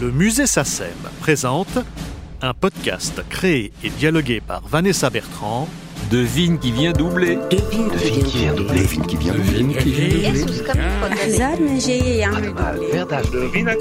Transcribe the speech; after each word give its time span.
Le 0.00 0.10
musée 0.10 0.46
SACEM 0.46 0.88
présente 1.20 1.78
un 2.42 2.52
podcast 2.52 3.22
créé 3.30 3.72
et 3.82 3.88
dialogué 3.88 4.42
par 4.46 4.60
Vanessa 4.68 5.08
Bertrand. 5.08 5.68
Devine 6.10 6.58
qui 6.58 6.70
vient 6.70 6.92
doubler. 6.92 7.38
Devine, 7.50 7.88
qui 7.90 8.38
vient 8.38 8.52
doubler. 8.52 8.80
Devine 8.80 9.06
qui 9.06 9.16
vient 9.16 9.32
doubler. 9.32 9.58
Devine 9.58 9.76
qui 9.78 9.88
vient 9.94 10.12
doubler. 10.12 10.34
Devine 10.34 11.16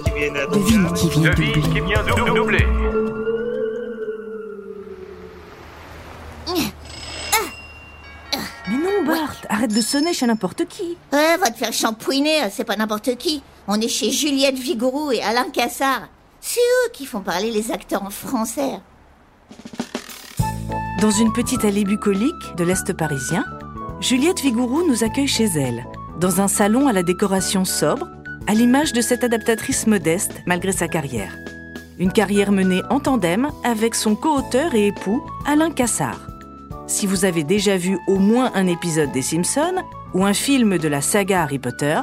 qui 0.04 1.10
vient 1.10 1.34
doubler. 1.34 1.52
Devine 1.52 1.64
qui 1.74 1.82
vient 1.82 2.34
doubler. 2.34 2.66
Arrête 9.66 9.76
de 9.76 9.82
sonner 9.82 10.14
chez 10.14 10.26
n'importe 10.28 10.66
qui. 10.66 10.98
Ouais, 11.12 11.38
va 11.38 11.50
te 11.50 11.58
faire 11.58 11.74
shampouiner, 11.74 12.50
c'est 12.52 12.64
pas 12.64 12.76
n'importe 12.76 13.16
qui. 13.18 13.42
On 13.68 13.80
est 13.82 13.88
chez 13.88 14.12
Juliette 14.12 14.58
Vigouroux 14.58 15.12
et 15.12 15.22
Alain 15.22 15.50
Cassard. 15.52 16.08
C'est 16.40 16.60
eux 16.60 16.92
qui 16.94 17.06
font 17.06 17.22
parler 17.22 17.52
les 17.52 17.72
acteurs 17.72 18.04
en 18.04 18.10
français. 18.10 18.80
Dans 21.02 21.12
une 21.12 21.34
petite 21.34 21.66
allée 21.66 21.84
bucolique 21.84 22.56
de 22.58 22.64
l'Est 22.64 22.94
parisien, 22.94 23.44
Juliette 24.02 24.42
Vigouroux 24.42 24.88
nous 24.88 25.04
accueille 25.04 25.28
chez 25.28 25.46
elle, 25.46 25.86
dans 26.20 26.42
un 26.42 26.48
salon 26.48 26.88
à 26.88 26.94
la 26.94 27.04
décoration 27.04 27.66
sobre, 27.66 28.08
à 28.48 28.54
l'image 28.54 28.94
de 28.94 29.02
cette 29.02 29.24
adaptatrice 29.24 29.88
modeste 29.88 30.34
malgré 30.46 30.72
sa 30.72 30.88
carrière. 30.88 31.36
Une 31.98 32.12
carrière 32.12 32.52
menée 32.52 32.84
en 32.90 33.00
tandem 33.00 33.50
avec 33.64 33.96
son 33.96 34.16
co-auteur 34.16 34.76
et 34.76 34.88
époux, 34.88 35.24
Alain 35.48 35.72
Cassard. 35.72 36.25
Si 36.88 37.08
vous 37.08 37.26
avez 37.26 37.44
déjà 37.44 37.78
vu 37.78 37.98
au 38.08 38.20
moins 38.20 38.52
un 38.54 38.68
épisode 38.68 39.12
des 39.12 39.24
Simpsons 39.24 39.84
ou 40.14 40.24
un 40.24 40.34
film 40.34 40.78
de 40.78 40.88
la 40.88 41.02
saga 41.02 41.42
Harry 41.42 41.58
Potter, 41.58 42.00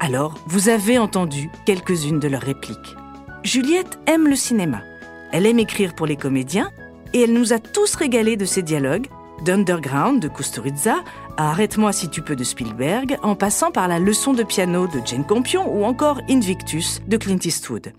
alors 0.00 0.34
vous 0.46 0.68
avez 0.68 0.98
entendu 0.98 1.48
quelques-unes 1.64 2.18
de 2.18 2.26
leurs 2.26 2.42
répliques. 2.42 2.96
Juliette 3.44 4.00
aime 4.06 4.26
le 4.26 4.34
cinéma. 4.34 4.82
Elle 5.30 5.46
aime 5.46 5.60
écrire 5.60 5.94
pour 5.94 6.06
les 6.06 6.16
comédiens 6.16 6.72
et 7.12 7.22
elle 7.22 7.32
nous 7.32 7.52
a 7.52 7.60
tous 7.60 7.94
régalé 7.94 8.36
de 8.36 8.44
ses 8.44 8.62
dialogues, 8.62 9.06
d'Underground 9.44 10.20
de 10.20 10.28
Kusturica 10.28 10.96
à 11.36 11.50
Arrête-moi 11.50 11.92
si 11.92 12.10
tu 12.10 12.20
peux 12.20 12.36
de 12.36 12.44
Spielberg, 12.44 13.16
en 13.22 13.36
passant 13.36 13.70
par 13.70 13.88
la 13.88 13.98
leçon 13.98 14.34
de 14.34 14.42
piano 14.42 14.86
de 14.88 15.00
Jane 15.04 15.24
Campion 15.24 15.72
ou 15.72 15.84
encore 15.84 16.20
Invictus 16.28 17.00
de 17.06 17.16
Clint 17.16 17.38
Eastwood. 17.42 17.92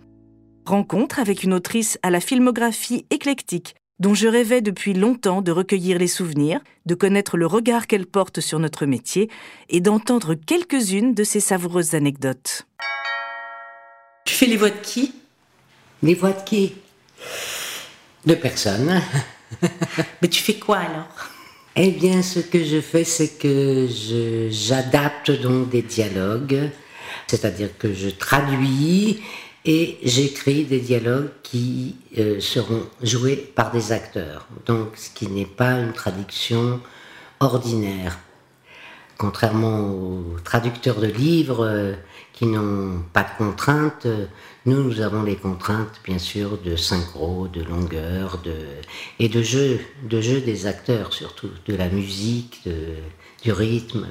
Rencontre 0.65 1.19
avec 1.19 1.43
une 1.43 1.53
autrice 1.53 1.97
à 2.03 2.11
la 2.11 2.19
filmographie 2.19 3.05
éclectique 3.09 3.75
dont 4.01 4.15
je 4.15 4.27
rêvais 4.27 4.61
depuis 4.61 4.95
longtemps 4.95 5.43
de 5.43 5.51
recueillir 5.51 5.99
les 5.99 6.07
souvenirs, 6.07 6.59
de 6.87 6.95
connaître 6.95 7.37
le 7.37 7.45
regard 7.45 7.85
qu'elle 7.85 8.07
porte 8.07 8.39
sur 8.41 8.57
notre 8.57 8.87
métier 8.87 9.29
et 9.69 9.79
d'entendre 9.79 10.33
quelques-unes 10.33 11.13
de 11.13 11.23
ses 11.23 11.39
savoureuses 11.39 11.93
anecdotes. 11.93 12.65
Tu 14.25 14.33
fais 14.33 14.47
les 14.47 14.57
voix 14.57 14.71
de 14.71 14.77
qui? 14.81 15.13
Les 16.01 16.15
voix 16.15 16.31
de 16.31 16.43
qui? 16.43 16.73
De 18.25 18.33
personne. 18.33 18.99
Mais 20.23 20.27
tu 20.29 20.41
fais 20.41 20.55
quoi 20.55 20.79
alors? 20.79 21.29
Eh 21.75 21.91
bien, 21.91 22.23
ce 22.23 22.39
que 22.39 22.63
je 22.63 22.81
fais, 22.81 23.03
c'est 23.03 23.37
que 23.37 23.87
je- 23.87 24.49
j'adapte 24.49 25.29
donc 25.29 25.69
des 25.69 25.83
dialogues, 25.83 26.71
c'est-à-dire 27.27 27.77
que 27.77 27.93
je 27.93 28.09
traduis 28.09 29.21
et 29.65 29.97
j'écris 30.03 30.63
des 30.65 30.79
dialogues 30.79 31.29
qui 31.43 31.95
euh, 32.17 32.39
seront 32.39 32.83
joués 33.03 33.35
par 33.35 33.71
des 33.71 33.91
acteurs. 33.91 34.47
Donc, 34.65 34.89
ce 34.95 35.09
qui 35.11 35.27
n'est 35.27 35.45
pas 35.45 35.73
une 35.73 35.93
traduction 35.93 36.79
ordinaire. 37.39 38.17
Contrairement 39.17 39.91
aux 39.91 40.37
traducteurs 40.43 40.99
de 40.99 41.05
livres 41.05 41.67
euh, 41.67 41.93
qui 42.33 42.47
n'ont 42.47 43.03
pas 43.13 43.21
de 43.21 43.37
contraintes, 43.37 44.07
euh, 44.07 44.25
nous, 44.65 44.83
nous 44.83 44.99
avons 44.99 45.21
les 45.21 45.35
contraintes, 45.35 46.01
bien 46.03 46.17
sûr, 46.17 46.57
de 46.57 46.75
synchro, 46.75 47.47
de 47.47 47.61
longueur, 47.61 48.39
de, 48.43 48.55
et 49.19 49.29
de 49.29 49.43
jeu, 49.43 49.79
de 50.09 50.21
jeu 50.21 50.41
des 50.41 50.65
acteurs 50.65 51.13
surtout, 51.13 51.51
de 51.67 51.75
la 51.75 51.89
musique, 51.89 52.67
du 53.43 53.51
rythme. 53.51 54.07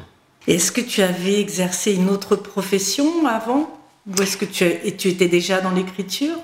Est-ce 0.47 0.73
que 0.73 0.81
tu 0.81 1.03
avais 1.03 1.41
exercé 1.41 1.95
une 1.95 2.09
autre 2.09 2.35
profession 2.35 3.27
avant? 3.27 3.80
Ou 4.07 4.23
est-ce 4.23 4.37
que 4.37 4.45
tu, 4.45 4.65
étais 4.65 5.29
déjà 5.29 5.61
dans 5.61 5.71
l'écriture? 5.71 6.37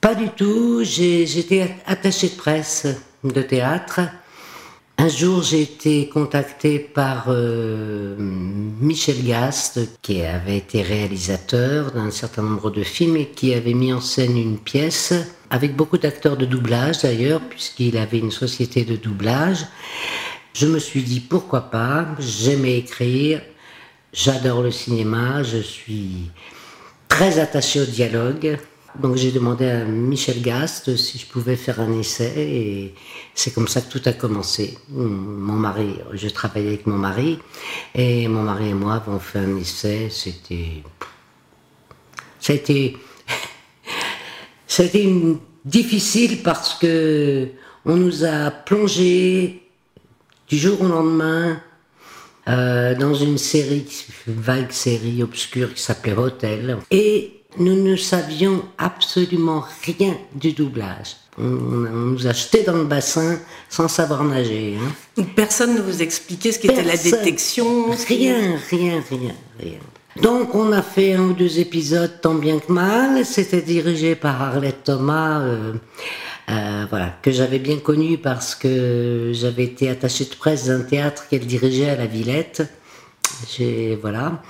Pas 0.00 0.14
du 0.14 0.28
tout, 0.28 0.82
j'étais 0.82 1.76
attachée 1.86 2.28
de 2.28 2.34
presse 2.34 2.86
de 3.22 3.42
théâtre. 3.42 4.00
Un 4.98 5.08
jour, 5.08 5.42
j'ai 5.42 5.62
été 5.62 6.08
contactée 6.08 6.78
par 6.78 7.26
euh, 7.28 8.14
Michel 8.18 9.24
Gast, 9.24 9.80
qui 10.02 10.22
avait 10.22 10.58
été 10.58 10.82
réalisateur 10.82 11.92
d'un 11.92 12.10
certain 12.10 12.42
nombre 12.42 12.70
de 12.70 12.82
films 12.82 13.16
et 13.16 13.26
qui 13.26 13.54
avait 13.54 13.74
mis 13.74 13.92
en 13.92 14.00
scène 14.00 14.36
une 14.36 14.58
pièce 14.58 15.12
avec 15.50 15.74
beaucoup 15.74 15.98
d'acteurs 15.98 16.36
de 16.36 16.46
doublage 16.46 17.02
d'ailleurs, 17.02 17.40
puisqu'il 17.40 17.96
avait 17.96 18.18
une 18.18 18.30
société 18.30 18.84
de 18.84 18.96
doublage. 18.96 19.66
Je 20.52 20.66
me 20.66 20.78
suis 20.78 21.02
dit 21.02 21.20
pourquoi 21.20 21.62
pas, 21.62 22.06
j'aimais 22.20 22.78
écrire, 22.78 23.42
j'adore 24.12 24.62
le 24.62 24.70
cinéma, 24.70 25.42
je 25.42 25.58
suis 25.58 26.30
très 27.14 27.38
attaché 27.38 27.80
au 27.80 27.84
dialogue. 27.84 28.58
Donc 28.98 29.14
j'ai 29.14 29.30
demandé 29.30 29.66
à 29.68 29.84
Michel 29.84 30.42
Gast 30.42 30.96
si 30.96 31.16
je 31.16 31.26
pouvais 31.26 31.54
faire 31.54 31.78
un 31.78 31.96
essai 32.00 32.32
et 32.36 32.94
c'est 33.36 33.54
comme 33.54 33.68
ça 33.68 33.80
que 33.82 33.88
tout 33.88 34.02
a 34.06 34.12
commencé. 34.12 34.76
Mon 34.88 35.52
mari, 35.52 36.00
je 36.12 36.28
travaillais 36.28 36.70
avec 36.70 36.88
mon 36.88 36.96
mari 36.96 37.38
et 37.94 38.26
mon 38.26 38.42
mari 38.42 38.70
et 38.70 38.74
moi 38.74 38.94
avons 38.94 39.20
fait 39.20 39.38
un 39.38 39.56
essai. 39.56 40.08
C'était, 40.10 40.82
ça 42.40 42.52
a 42.52 42.56
été, 42.56 42.96
ça 44.66 44.82
a 44.82 44.86
été 44.86 45.08
difficile 45.64 46.42
parce 46.42 46.74
que 46.74 47.48
on 47.84 47.94
nous 47.94 48.24
a 48.24 48.50
plongé 48.50 49.62
du 50.48 50.58
jour 50.58 50.82
au 50.82 50.88
lendemain 50.88 51.60
euh, 52.48 52.94
dans 52.94 53.14
une 53.14 53.38
série, 53.38 53.86
une 54.26 54.34
vague 54.40 54.70
série 54.72 55.22
obscure 55.22 55.72
qui 55.74 55.82
s'appelait 55.82 56.16
Hotel. 56.16 56.78
Et 56.90 57.40
nous 57.58 57.82
ne 57.82 57.96
savions 57.96 58.62
absolument 58.78 59.64
rien 59.86 60.16
du 60.34 60.52
doublage. 60.52 61.16
On, 61.38 61.44
on 61.44 61.90
nous 62.12 62.26
a 62.26 62.32
jetés 62.32 62.62
dans 62.62 62.76
le 62.76 62.84
bassin 62.84 63.38
sans 63.68 63.88
savoir 63.88 64.22
nager. 64.24 64.76
hein. 64.80 65.24
Personne 65.34 65.74
ne 65.74 65.80
vous 65.80 66.00
expliquait 66.02 66.52
ce 66.52 66.58
qu'était 66.58 66.82
la 66.84 66.96
détection 66.96 67.90
Rien, 68.08 68.56
rien, 68.70 69.02
rien, 69.10 69.34
rien. 69.58 69.78
Donc 70.22 70.54
on 70.54 70.70
a 70.72 70.80
fait 70.82 71.14
un 71.14 71.22
ou 71.22 71.32
deux 71.32 71.58
épisodes 71.58 72.20
tant 72.22 72.34
bien 72.34 72.60
que 72.60 72.70
mal. 72.70 73.24
C'était 73.26 73.62
dirigé 73.62 74.14
par 74.14 74.40
Arlette 74.42 74.84
Thomas, 74.84 75.40
euh, 75.40 75.72
euh, 76.50 76.86
que 77.22 77.30
j'avais 77.30 77.58
bien 77.58 77.78
connu 77.78 78.18
parce 78.18 78.54
que 78.54 79.32
j'avais 79.34 79.64
été 79.64 79.88
attachée 79.88 80.26
de 80.26 80.34
presse 80.34 80.66
d'un 80.66 80.82
théâtre 80.82 81.26
qu'elle 81.28 81.46
dirigeait 81.46 81.90
à 81.90 81.96
la 81.96 82.06
Villette. 82.06 82.62
Voilà. 84.00 84.42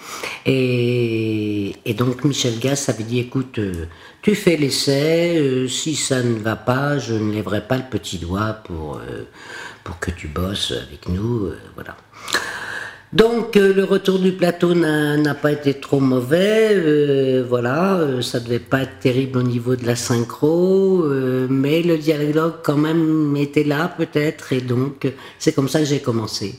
Et, 0.46 1.74
donc 1.96 2.24
Michel 2.24 2.58
Gass 2.58 2.88
avait 2.88 3.04
dit 3.04 3.20
écoute, 3.20 3.58
euh, 3.58 3.86
tu 4.22 4.34
fais 4.34 4.56
l'essai, 4.56 5.36
euh, 5.38 5.68
si 5.68 5.94
ça 5.94 6.22
ne 6.22 6.38
va 6.38 6.56
pas, 6.56 6.98
je 6.98 7.14
ne 7.14 7.32
lèverai 7.32 7.66
pas 7.66 7.76
le 7.76 7.84
petit 7.90 8.18
doigt 8.18 8.60
pour, 8.64 9.00
pour 9.84 9.98
que 9.98 10.10
tu 10.10 10.28
bosses 10.28 10.72
avec 10.72 11.08
nous. 11.08 11.50
voilà. 11.74 11.96
Donc 13.14 13.56
euh, 13.56 13.72
le 13.72 13.84
retour 13.84 14.18
du 14.18 14.32
plateau 14.32 14.74
n'a 14.74 15.34
pas 15.34 15.52
été 15.52 15.74
trop 15.74 16.00
mauvais, 16.00 16.70
euh, 16.72 17.44
voilà, 17.48 17.94
euh, 17.94 18.20
ça 18.22 18.40
devait 18.40 18.58
pas 18.58 18.80
être 18.82 18.98
terrible 18.98 19.38
au 19.38 19.42
niveau 19.44 19.76
de 19.76 19.86
la 19.86 19.94
synchro, 19.94 21.04
mais 21.48 21.82
le 21.82 21.96
dialogue 21.96 22.54
quand 22.64 22.76
même 22.76 23.36
était 23.36 23.62
là 23.62 23.86
peut-être, 23.96 24.52
et 24.52 24.60
donc 24.60 25.06
c'est 25.38 25.52
comme 25.54 25.68
ça 25.68 25.78
que 25.78 25.84
j'ai 25.86 26.00
commencé. 26.00 26.58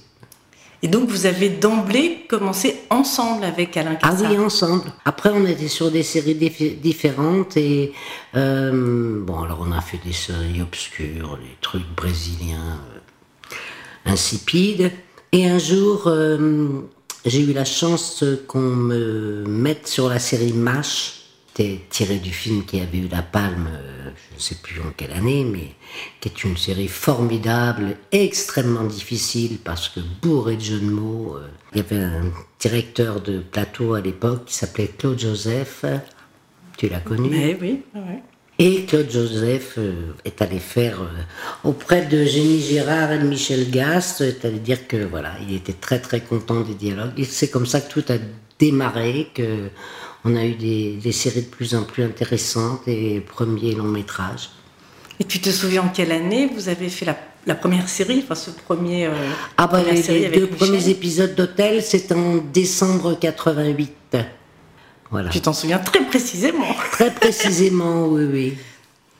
Et 0.81 0.87
donc 0.87 1.09
vous 1.09 1.25
avez 1.25 1.49
d'emblée 1.49 2.25
commencé 2.29 2.77
ensemble 2.89 3.43
avec 3.43 3.75
Alain 3.75 3.97
Ah 4.01 4.11
Cassard. 4.11 4.31
oui, 4.31 4.37
ensemble. 4.37 4.83
Après, 5.03 5.31
on 5.33 5.45
était 5.45 5.67
sur 5.67 5.89
des 5.91 6.03
séries 6.03 6.35
diffé- 6.35 6.79
différentes 6.79 7.57
et 7.57 7.91
bon, 8.33 9.41
alors 9.43 9.65
on 9.67 9.71
a 9.73 9.81
fait 9.81 9.99
des 10.05 10.13
séries 10.13 10.61
obscures, 10.61 11.37
des 11.37 11.57
trucs 11.59 11.87
brésiliens 11.97 12.79
insipides. 14.05 14.91
Et 15.35 15.45
un 15.45 15.57
jour, 15.59 16.03
euh, 16.07 16.79
j'ai 17.25 17.41
eu 17.41 17.51
la 17.51 17.65
chance 17.65 18.23
qu'on 18.47 18.61
me 18.61 19.43
mette 19.45 19.85
sur 19.85 20.07
la 20.07 20.17
série 20.17 20.53
MASH. 20.53 21.23
C'était 21.47 21.81
tiré 21.89 22.19
du 22.19 22.31
film 22.31 22.63
qui 22.63 22.79
avait 22.79 22.99
eu 22.99 23.09
la 23.09 23.21
palme, 23.21 23.67
euh, 23.69 24.11
je 24.31 24.35
ne 24.35 24.39
sais 24.39 24.55
plus 24.55 24.79
en 24.79 24.91
quelle 24.95 25.11
année, 25.11 25.43
mais 25.43 25.73
qui 26.21 26.29
est 26.29 26.43
une 26.45 26.55
série 26.55 26.87
formidable, 26.87 27.97
extrêmement 28.13 28.85
difficile 28.85 29.57
parce 29.61 29.89
que 29.89 29.99
bourré 30.21 30.55
de 30.55 30.61
jeux 30.61 30.79
de 30.79 30.89
mots. 30.89 31.35
euh. 31.35 31.47
Il 31.73 31.79
y 31.79 31.81
avait 31.81 32.01
un 32.01 32.31
directeur 32.57 33.19
de 33.19 33.39
plateau 33.39 33.93
à 33.93 33.99
l'époque 33.99 34.45
qui 34.45 34.53
s'appelait 34.55 34.87
Claude 34.87 35.19
Joseph. 35.19 35.83
Tu 36.77 36.87
l'as 36.87 37.01
connu? 37.01 37.27
Mais 37.29 37.57
oui, 37.59 37.81
ouais. 37.93 38.23
Et 38.57 38.85
Claude 38.85 39.09
Joseph 39.11 39.75
euh, 39.77 40.13
est 40.23 40.41
allé 40.41 40.59
faire 40.59 41.01
euh, 41.01 41.67
auprès 41.69 42.05
de 42.05 42.23
Jenny 42.23 42.61
Girard 42.61 43.11
et 43.11 43.19
de 43.19 43.27
Michel 43.27 43.69
Gast, 43.69 44.21
est 44.21 44.45
allé 44.45 44.59
dire 44.59 44.87
que 44.87 44.97
voilà, 45.05 45.33
il 45.47 45.55
était 45.55 45.73
très 45.73 45.99
très 45.99 46.21
content 46.21 46.61
des 46.61 46.73
dialogues. 46.75 47.11
Et 47.17 47.25
c'est 47.25 47.49
comme 47.49 47.65
ça 47.65 47.81
que 47.81 47.91
tout 47.91 48.03
a 48.11 48.15
démarré, 48.59 49.27
que 49.33 49.69
on 50.23 50.35
a 50.35 50.45
eu 50.45 50.55
des, 50.55 50.93
des 51.03 51.11
séries 51.11 51.41
de 51.43 51.47
plus 51.47 51.75
en 51.75 51.83
plus 51.83 52.03
intéressantes 52.03 52.87
et 52.87 53.19
premiers 53.19 53.73
longs 53.75 53.83
métrages. 53.83 54.49
Et 55.19 55.23
tu 55.23 55.39
te 55.39 55.49
souviens 55.49 55.83
en 55.83 55.89
quelle 55.89 56.11
année 56.11 56.49
vous 56.53 56.67
avez 56.67 56.89
fait 56.89 57.05
la, 57.05 57.17
la 57.45 57.55
première 57.55 57.87
série, 57.89 58.21
enfin 58.23 58.35
ce 58.35 58.51
premier. 58.51 59.05
euh, 59.05 59.11
Ah 59.57 59.67
bah 59.67 59.81
les, 59.83 60.01
deux 60.01 60.11
Michel 60.11 60.47
premiers 60.47 60.89
épisodes 60.89 61.35
d'Hôtel, 61.35 61.81
c'est 61.83 62.11
en 62.11 62.37
décembre 62.53 63.17
88. 63.19 64.17
Voilà. 65.11 65.29
Tu 65.29 65.41
t'en 65.41 65.53
souviens 65.53 65.79
très 65.79 66.03
précisément. 66.05 66.73
Très 66.91 67.11
précisément, 67.11 68.07
oui, 68.07 68.23
oui. 68.31 68.57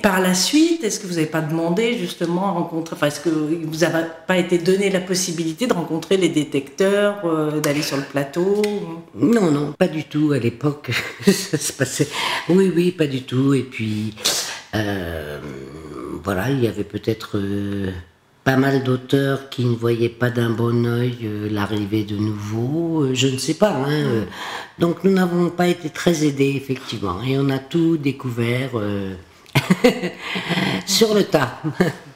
Par 0.02 0.20
la 0.20 0.34
suite, 0.34 0.84
est-ce 0.84 1.00
que 1.00 1.08
vous 1.08 1.16
n'avez 1.16 1.26
pas 1.26 1.42
demandé 1.42 1.98
justement 1.98 2.48
à 2.48 2.52
rencontrer, 2.52 2.96
enfin, 2.96 3.08
est-ce 3.08 3.22
que 3.22 3.30
vous 3.30 3.78
n'avez 3.78 4.08
pas 4.28 4.38
été 4.38 4.58
donné 4.58 4.90
la 4.90 5.00
possibilité 5.00 5.68
de 5.68 5.74
rencontrer 5.74 6.18
les 6.18 6.30
détecteurs, 6.30 7.26
euh, 7.26 7.60
d'aller 7.60 7.82
sur 7.82 7.98
le 7.98 8.04
plateau 8.04 8.62
Non, 9.16 9.50
non, 9.52 9.72
pas 9.72 9.88
du 9.88 10.04
tout. 10.04 10.32
À 10.34 10.38
l'époque, 10.40 10.92
ça 11.26 11.58
se 11.58 11.74
passait. 11.74 12.08
Oui, 12.50 12.72
oui, 12.76 12.92
pas 12.92 13.08
du 13.08 13.24
tout. 13.24 13.54
Et 13.54 13.64
puis, 13.64 14.14
euh, 14.76 15.40
voilà, 16.24 16.50
il 16.52 16.64
y 16.64 16.68
avait 16.68 16.84
peut-être 16.84 17.38
euh, 17.38 17.92
pas 18.46 18.58
mal 18.58 18.84
d'auteurs 18.84 19.50
qui 19.50 19.66
ne 19.66 19.76
voyaient 19.76 20.08
pas 20.08 20.30
d'un 20.30 20.52
bon 20.52 20.86
œil 20.86 21.18
euh, 21.24 21.50
l'arrivée 21.52 22.04
de 22.04 22.16
nouveaux. 22.16 23.02
euh, 23.04 23.14
je 23.16 23.28
ne 23.28 23.40
sais 23.40 23.56
pas. 23.56 23.72
hein, 23.72 23.90
euh. 23.90 24.24
donc, 24.78 25.04
nous 25.04 25.12
n'avons 25.12 25.50
pas 25.50 25.68
été 25.68 25.90
très 25.90 26.24
aidés, 26.24 26.54
effectivement. 26.56 27.22
Et 27.24 27.40
on 27.40 27.50
a 27.50 27.58
tout 27.58 27.98
découvert 27.98 28.70
sur 30.86 31.16
le 31.16 31.24
tas. 31.24 31.60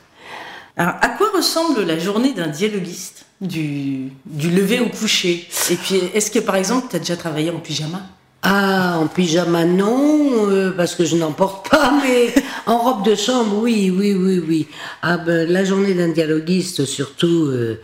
Alors, 0.77 0.95
à 1.01 1.09
quoi 1.09 1.31
ressemble 1.35 1.81
la 1.83 1.97
journée 1.97 2.33
d'un 2.33 2.47
dialoguiste 2.47 3.25
du, 3.41 4.11
du 4.25 4.51
lever 4.51 4.79
au 4.79 4.89
coucher? 4.89 5.47
Et 5.71 5.75
puis, 5.75 5.95
est-ce 6.13 6.29
que 6.29 6.39
par 6.39 6.55
exemple, 6.55 6.87
tu 6.91 6.95
as 6.95 6.99
déjà 6.99 7.17
travaillé 7.17 7.49
en 7.49 7.59
pyjama? 7.59 8.01
Ah, 8.41 8.97
en 8.99 9.07
pyjama, 9.07 9.65
non, 9.65 10.47
euh, 10.49 10.71
parce 10.71 10.95
que 10.95 11.03
je 11.03 11.17
n'en 11.17 11.33
porte 11.33 11.69
pas, 11.69 11.91
mais 12.03 12.33
en 12.67 12.77
robe 12.77 13.05
de 13.05 13.15
chambre, 13.15 13.57
oui, 13.57 13.93
oui, 13.93 14.13
oui, 14.13 14.39
oui. 14.47 14.67
Ah 15.01 15.17
ben, 15.17 15.49
la 15.49 15.65
journée 15.65 15.93
d'un 15.93 16.07
dialoguiste, 16.09 16.85
surtout, 16.85 17.47
euh, 17.47 17.81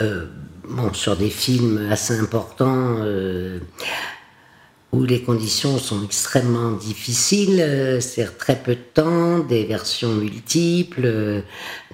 euh, 0.00 0.26
bon, 0.68 0.92
sur 0.94 1.16
des 1.16 1.30
films 1.30 1.88
assez 1.92 2.18
importants, 2.18 2.96
où 4.92 5.04
les 5.04 5.22
conditions 5.22 5.78
sont 5.78 6.04
extrêmement 6.04 6.72
difficiles, 6.72 7.60
euh, 7.60 8.00
c'est 8.00 8.36
très 8.36 8.56
peu 8.56 8.74
de 8.74 8.80
temps, 8.94 9.38
des 9.40 9.64
versions 9.64 10.14
multiples, 10.14 11.42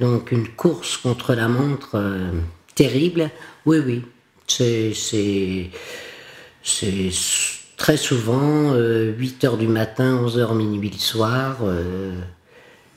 donc 0.00 0.32
une 0.32 0.48
course 0.48 0.96
contre 0.96 1.34
la 1.34 1.48
montre 1.48 2.02
terrible. 2.74 3.30
Oui, 3.66 3.78
oui, 3.84 4.02
c'est... 4.46 4.94
très 7.80 7.96
souvent 7.96 8.74
8 8.74 9.44
heures 9.44 9.56
du 9.56 9.66
matin, 9.66 10.20
11 10.22 10.38
heures 10.38 10.54
minuit 10.54 10.90
le 10.90 10.98
soir, 10.98 11.56
euh, 11.62 12.12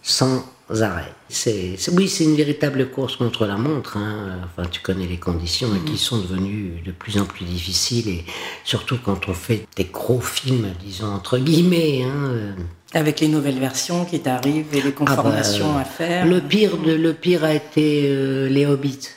sans 0.02 0.44
arrêt. 0.82 1.14
C'est, 1.30 1.78
oui, 1.94 2.10
c'est 2.10 2.26
une 2.26 2.36
véritable 2.36 2.90
course 2.90 3.16
contre 3.16 3.46
la 3.46 3.56
montre. 3.56 3.96
hein. 3.96 4.40
Enfin, 4.44 4.68
tu 4.70 4.82
connais 4.82 5.08
les 5.08 5.16
conditions 5.18 5.70
et 5.74 5.90
qui 5.90 5.98
sont 5.98 6.18
devenues 6.20 6.82
de 6.86 6.92
plus 6.92 7.18
en 7.18 7.24
plus 7.24 7.46
difficiles 7.46 8.10
et 8.10 8.26
surtout 8.66 8.98
quand 9.04 9.30
on 9.30 9.34
fait 9.34 9.66
des 9.78 9.86
gros 9.86 10.20
films, 10.20 10.68
disons 10.84 11.08
entre 11.08 11.38
guillemets. 11.38 12.04
hein, 12.04 12.26
euh. 12.32 12.52
Avec 12.94 13.22
les 13.22 13.30
nouvelles 13.30 13.60
versions 13.60 14.04
qui 14.04 14.20
t'arrivent 14.20 14.68
et 14.76 14.82
les 14.82 14.92
conformations 14.92 15.72
Ah 15.72 15.76
bah, 15.76 15.80
à 15.82 15.86
faire 15.86 16.26
Le 16.28 16.42
pire, 16.42 16.78
de, 16.78 16.92
le 16.92 17.14
pire 17.14 17.46
a 17.46 17.54
été 17.54 18.08
euh, 18.10 18.50
les 18.50 18.66
Hobbits 18.66 19.08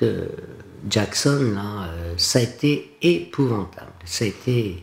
de 0.00 0.28
Jackson. 0.90 1.52
Là, 1.54 1.88
euh, 1.88 2.12
ça 2.18 2.38
a 2.38 2.42
été 2.42 2.92
épouvantable. 3.00 3.92
Ça 4.04 4.24
a 4.26 4.28
été 4.28 4.82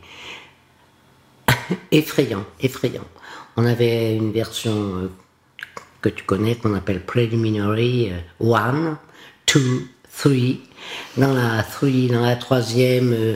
effrayant, 1.92 2.46
effrayant. 2.60 3.06
On 3.58 3.66
avait 3.66 4.16
une 4.16 4.32
version 4.32 4.74
euh, 4.98 5.12
que 6.02 6.10
tu 6.10 6.24
connais 6.24 6.56
qu'on 6.56 6.74
appelle 6.76 7.02
Preliminary 7.02 8.12
1, 8.44 8.98
2, 9.54 9.88
3. 10.20 10.32
Dans 11.18 11.34
la 11.34 11.64
3, 11.64 11.90
dans 12.10 12.26
la 12.26 12.36
troisième, 12.36 13.14
euh, 13.14 13.36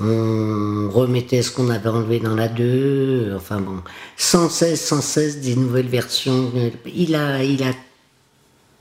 on 0.00 0.90
remettait 0.90 1.42
ce 1.42 1.50
qu'on 1.50 1.70
avait 1.70 1.88
enlevé 1.88 2.20
dans 2.20 2.34
la 2.34 2.48
2. 2.48 3.34
Enfin 3.36 3.60
bon, 3.60 3.82
sans 4.16 4.48
cesse, 4.48 4.86
sans 4.86 5.00
cesse 5.00 5.40
des 5.40 5.56
nouvelles 5.56 5.88
versions. 5.88 6.52
Il 6.86 7.14
a, 7.14 7.42
il 7.42 7.62
a 7.62 7.72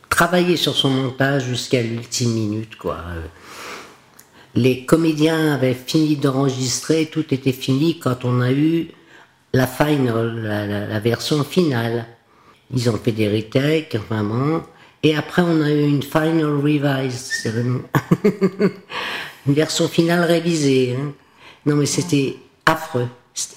travaillé 0.09 0.57
sur 0.57 0.75
son 0.75 0.89
montage 0.89 1.45
jusqu'à 1.45 1.81
l'ultime 1.81 2.33
minute, 2.33 2.75
quoi. 2.75 2.97
Les 4.57 4.85
comédiens 4.85 5.53
avaient 5.53 5.75
fini 5.75 6.15
d'enregistrer, 6.15 7.05
tout 7.05 7.31
était 7.31 7.51
fini 7.51 7.99
quand 7.99 8.25
on 8.25 8.41
a 8.41 8.51
eu 8.51 8.87
la 9.53 9.67
final, 9.67 10.87
la, 10.89 10.99
version 10.99 11.43
finale. 11.43 12.07
Ils 12.73 12.89
ont 12.89 12.97
fait 12.97 13.11
des 13.11 13.27
retakes, 13.27 13.97
vraiment. 14.09 14.63
Et 15.03 15.15
après, 15.15 15.43
on 15.43 15.61
a 15.61 15.69
eu 15.69 15.83
une 15.83 16.01
final 16.01 16.55
revised, 16.55 17.11
c'est 17.11 17.53
une, 17.55 17.83
version 19.45 19.87
finale 19.87 20.23
révisée. 20.23 20.95
hein. 20.99 21.13
Non, 21.67 21.75
mais 21.75 21.85
c'était 21.85 22.37
affreux. 22.65 23.09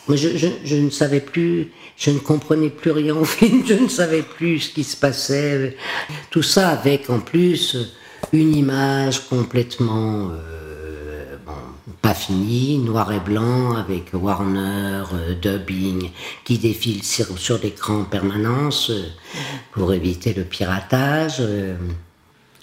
Je, 0.06 0.76
ne 0.76 0.90
savais 0.90 1.20
plus, 1.20 1.72
je 1.96 2.10
ne 2.10 2.18
comprenais 2.18 2.68
plus 2.68 2.90
rien 2.90 3.16
au 3.16 3.24
film, 3.38 3.64
je 3.66 3.72
ne 3.72 3.88
savais 3.88 4.20
plus 4.20 4.58
ce 4.60 4.74
qui 4.74 4.84
se 4.84 4.98
passait. 4.98 5.78
Tout 6.28 6.42
ça 6.42 6.68
avec, 6.68 7.08
en 7.08 7.20
plus, 7.20 7.74
une 8.34 8.54
image 8.54 9.28
complètement, 9.30 10.28
euh, 10.30 10.59
pas 12.02 12.14
finie, 12.14 12.78
noir 12.78 13.12
et 13.12 13.20
blanc, 13.20 13.76
avec 13.76 14.10
Warner, 14.14 15.04
euh, 15.12 15.34
dubbing, 15.40 16.10
qui 16.44 16.58
défile 16.58 17.02
sur, 17.02 17.38
sur 17.38 17.58
l'écran 17.58 18.00
en 18.00 18.04
permanence 18.04 18.90
euh, 18.90 19.02
pour 19.72 19.92
éviter 19.92 20.32
le 20.32 20.44
piratage. 20.44 21.36
euh. 21.40 21.76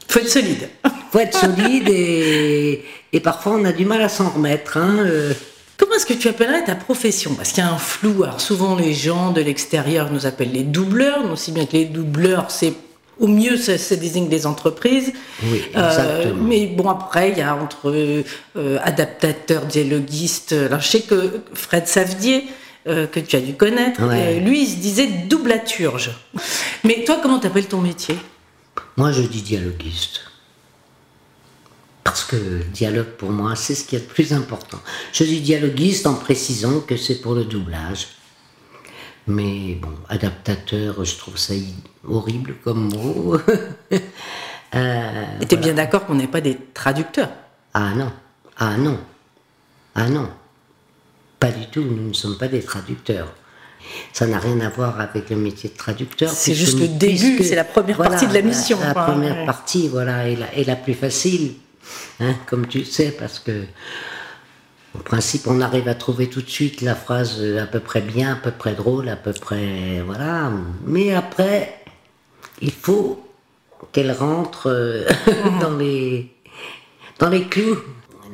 Faut 0.07 0.19
être 0.19 0.29
solide. 0.29 0.69
faut 1.11 1.19
être 1.19 1.37
solide 1.37 1.87
et, 1.89 2.83
et 3.13 3.19
parfois 3.19 3.53
on 3.53 3.65
a 3.65 3.71
du 3.71 3.85
mal 3.85 4.01
à 4.01 4.09
s'en 4.09 4.29
remettre. 4.29 4.77
Hein, 4.77 4.95
euh. 4.99 5.33
Comment 5.77 5.93
est-ce 5.95 6.07
que 6.07 6.13
tu 6.15 6.27
appellerais 6.27 6.63
ta 6.63 6.73
profession? 6.75 7.35
Parce 7.35 7.51
qu'il 7.51 7.63
y 7.63 7.67
a 7.67 7.71
un 7.71 7.77
flou. 7.77 8.23
Alors 8.23 8.41
souvent 8.41 8.75
les 8.75 8.93
gens 8.95 9.31
de 9.31 9.41
l'extérieur 9.41 10.11
nous 10.11 10.25
appellent 10.25 10.51
les 10.51 10.63
doubleurs, 10.63 11.23
mais 11.23 11.31
aussi 11.31 11.51
bien 11.51 11.67
que 11.67 11.73
les 11.73 11.85
doubleurs, 11.85 12.49
c'est 12.49 12.73
au 13.19 13.27
mieux 13.27 13.57
ça, 13.57 13.77
ça 13.77 13.95
désigne 13.95 14.27
des 14.29 14.45
entreprises. 14.45 15.11
Oui, 15.43 15.61
Euh, 15.75 16.33
mais 16.35 16.67
bon 16.67 16.89
après 16.89 17.31
il 17.31 17.37
y 17.37 17.41
a 17.41 17.55
entre 17.55 17.91
euh, 18.55 18.77
adaptateurs, 18.83 19.65
dialoguistes. 19.65 20.53
Alors 20.53 20.81
je 20.81 20.87
sais 20.87 21.01
que 21.01 21.41
Fred 21.53 21.87
Savedier 21.87 22.45
euh, 22.87 23.05
que 23.07 23.19
tu 23.19 23.35
as 23.35 23.41
dû 23.41 23.53
connaître, 23.55 24.01
Ouais. 24.07 24.37
euh, 24.37 24.39
lui 24.39 24.63
il 24.63 24.67
se 24.69 24.75
disait 24.77 25.07
doublaturge. 25.27 26.11
Mais 26.83 27.03
toi 27.05 27.19
comment 27.21 27.39
t'appelles 27.39 27.67
ton 27.67 27.81
métier? 27.81 28.15
Moi 28.97 29.11
je 29.11 29.21
dis 29.23 29.41
dialoguiste. 29.41 30.21
Parce 32.03 32.23
que 32.23 32.35
le 32.37 32.59
dialogue 32.73 33.11
pour 33.17 33.31
moi 33.31 33.55
c'est 33.55 33.75
ce 33.75 33.83
qui 33.83 33.95
est 33.95 33.99
le 33.99 34.05
plus 34.05 34.31
important. 34.33 34.79
Je 35.11 35.23
dis 35.25 35.41
dialoguiste 35.41 36.07
en 36.07 36.13
précisant 36.13 36.79
que 36.79 36.95
c'est 36.95 37.15
pour 37.21 37.33
le 37.33 37.43
doublage. 37.43 38.07
Mais 39.27 39.75
bon, 39.75 39.91
adaptateur, 40.09 41.03
je 41.03 41.17
trouve 41.17 41.37
ça 41.37 41.53
horrible 42.07 42.55
comme 42.63 42.89
mot. 42.93 43.37
Euh, 44.75 45.23
Et 45.39 45.45
t'es 45.45 45.55
bien 45.55 45.73
d'accord 45.73 46.05
qu'on 46.05 46.15
n'est 46.15 46.27
pas 46.27 46.41
des 46.41 46.57
traducteurs? 46.73 47.29
Ah 47.73 47.93
non, 47.95 48.11
ah 48.57 48.75
non, 48.75 48.99
ah 49.95 50.09
non, 50.09 50.29
pas 51.39 51.51
du 51.51 51.67
tout, 51.67 51.83
nous 51.83 52.09
ne 52.09 52.13
sommes 52.13 52.37
pas 52.37 52.49
des 52.49 52.61
traducteurs. 52.61 53.33
Ça 54.11 54.27
n'a 54.27 54.39
rien 54.39 54.59
à 54.59 54.67
voir 54.69 54.99
avec 54.99 55.29
le 55.29 55.37
métier 55.37 55.69
de 55.69 55.77
traducteur. 55.77 56.29
C'est 56.29 56.53
juste 56.53 56.79
le 56.79 56.89
début, 56.89 57.41
c'est 57.45 57.55
la 57.55 57.63
première 57.63 57.95
partie 57.97 58.27
de 58.27 58.33
la 58.33 58.41
mission, 58.41 58.77
La, 58.81 58.93
première 58.93 59.37
Ouais. 59.37 59.45
partie, 59.45 59.87
voilà, 59.87 60.27
est 60.29 60.35
la, 60.35 60.53
est 60.53 60.65
la 60.65 60.75
plus 60.75 60.93
facile, 60.93 61.53
hein, 62.19 62.35
comme 62.45 62.67
tu 62.67 62.83
sais, 62.83 63.11
parce 63.17 63.39
que 63.39 63.63
au 64.97 65.03
principe, 65.03 65.47
on 65.47 65.61
arrive 65.61 65.87
à 65.87 65.95
trouver 65.95 66.27
tout 66.29 66.41
de 66.41 66.49
suite 66.49 66.81
la 66.81 66.95
phrase 66.95 67.37
euh, 67.39 67.63
à 67.63 67.67
peu 67.67 67.79
près 67.79 68.01
bien, 68.01 68.33
à 68.33 68.35
peu 68.35 68.51
près 68.51 68.73
drôle, 68.73 69.09
à 69.09 69.15
peu 69.15 69.33
près, 69.33 70.01
voilà. 70.05 70.51
Mais 70.85 71.13
après, 71.13 71.79
il 72.61 72.71
faut 72.71 73.23
qu'elle 73.91 74.11
rentre 74.11 74.67
euh, 74.69 75.05
dans 75.61 75.75
les 75.77 76.31
dans 77.19 77.29
les 77.29 77.43
clous. 77.45 77.77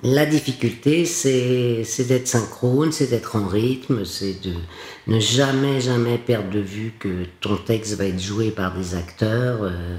La 0.06 0.26
difficulté, 0.26 1.06
c'est 1.06 1.84
c'est 1.86 2.06
d'être 2.06 2.28
synchrone, 2.28 2.92
c'est 2.92 3.08
d'être 3.08 3.38
en 3.38 3.48
rythme, 3.48 4.04
c'est 4.04 4.42
de 4.44 4.54
ne 5.08 5.20
jamais, 5.20 5.80
jamais 5.80 6.18
perdre 6.18 6.50
de 6.50 6.60
vue 6.60 6.94
que 7.00 7.24
ton 7.40 7.56
texte 7.56 7.94
va 7.94 8.06
être 8.06 8.22
joué 8.22 8.52
par 8.52 8.76
des 8.76 8.96
acteurs. 8.96 9.60
euh. 9.64 9.98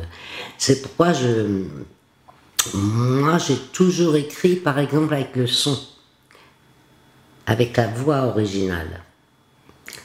C'est 0.58 0.82
pourquoi 0.82 1.14
je, 1.14 1.64
moi, 2.72 3.38
j'ai 3.38 3.56
toujours 3.72 4.16
écrit, 4.16 4.56
par 4.56 4.78
exemple, 4.78 5.12
avec 5.14 5.36
le 5.36 5.46
son, 5.46 5.78
avec 7.46 7.76
la 7.76 7.86
voix 7.86 8.22
originale. 8.22 9.02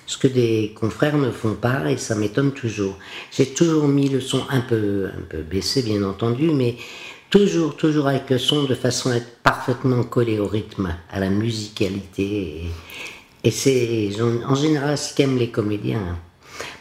Ce 0.06 0.18
que 0.18 0.28
des 0.28 0.74
confrères 0.80 1.18
ne 1.18 1.32
font 1.32 1.54
pas, 1.54 1.90
et 1.90 1.98
ça 1.98 2.16
m'étonne 2.16 2.52
toujours. 2.52 2.98
J'ai 3.32 3.54
toujours 3.54 3.88
mis 3.88 4.10
le 4.10 4.22
son 4.22 4.44
un 4.50 4.62
peu, 4.62 5.10
un 5.16 5.22
peu 5.22 5.40
baissé, 5.40 5.84
bien 5.84 6.04
entendu, 6.04 6.50
mais 6.50 6.78
toujours, 7.30 7.76
toujours 7.76 8.08
avec 8.08 8.30
le 8.30 8.40
son 8.40 8.64
de 8.64 8.76
façon 8.76 9.12
à 9.12 9.18
être 9.18 9.38
parfaitement 9.44 10.04
collé 10.04 10.40
au 10.40 10.48
rythme, 10.48 10.96
à 11.12 11.20
la 11.20 11.30
musicalité. 11.30 12.64
Et, 13.44 13.52
c'est 13.52 14.10
en 14.22 14.56
général 14.56 14.98
ce 14.98 15.14
qu'aiment 15.14 15.38
les 15.38 15.50
comédiens. 15.50 16.18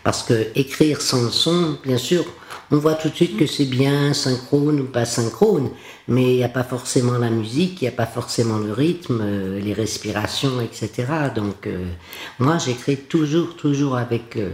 Parce 0.02 0.22
que 0.22 0.46
écrire 0.54 1.00
sans 1.00 1.22
le 1.24 1.30
son, 1.30 1.78
bien 1.84 1.98
sûr, 1.98 2.24
on 2.70 2.76
voit 2.78 2.94
tout 2.94 3.08
de 3.08 3.14
suite 3.14 3.36
que 3.36 3.46
c'est 3.46 3.64
bien 3.64 4.12
synchrone 4.14 4.80
ou 4.80 4.84
pas 4.84 5.04
synchrone, 5.06 5.70
mais 6.06 6.24
il 6.34 6.36
n'y 6.36 6.44
a 6.44 6.48
pas 6.48 6.64
forcément 6.64 7.16
la 7.18 7.30
musique, 7.30 7.80
il 7.80 7.84
n'y 7.84 7.88
a 7.88 7.92
pas 7.92 8.06
forcément 8.06 8.58
le 8.58 8.72
rythme, 8.72 9.20
euh, 9.22 9.60
les 9.60 9.72
respirations, 9.72 10.60
etc. 10.60 11.06
Donc 11.34 11.66
euh, 11.66 11.86
moi 12.38 12.58
j'écris 12.58 12.96
toujours, 12.96 13.56
toujours 13.56 13.96
avec 13.96 14.36
euh, 14.36 14.50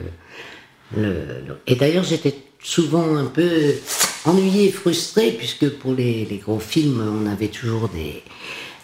le, 0.97 1.13
le- 1.47 1.61
Et 1.67 1.75
d'ailleurs 1.77 2.05
j'étais 2.05 2.35
souvent 2.63 3.17
un 3.17 3.27
peu 3.27 3.75
ennuyé, 4.25 4.71
frustré, 4.73 5.33
puisque 5.33 5.69
pour 5.71 5.93
les, 5.93 6.25
les 6.25 6.39
gros 6.39 6.61
films, 6.61 7.03
on 7.23 7.27
avait 7.31 7.49
toujours 7.49 7.89
des, 7.89 8.23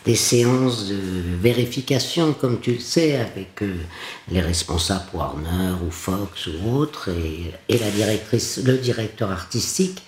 des 0.06 0.16
séances 0.16 0.88
de 0.88 0.96
vérification, 1.40 2.32
comme 2.32 2.60
tu 2.60 2.72
le 2.72 2.80
sais, 2.80 3.16
avec 3.16 3.62
euh, 3.62 3.74
les 4.30 4.40
responsables 4.40 5.04
Warner 5.12 5.74
ou 5.86 5.90
Fox 5.90 6.46
ou 6.46 6.76
autres, 6.76 7.10
et, 7.10 7.78
la 7.78 7.90
directrice, 7.90 8.60
le 8.64 8.78
directeur 8.78 9.30
artistique. 9.30 10.02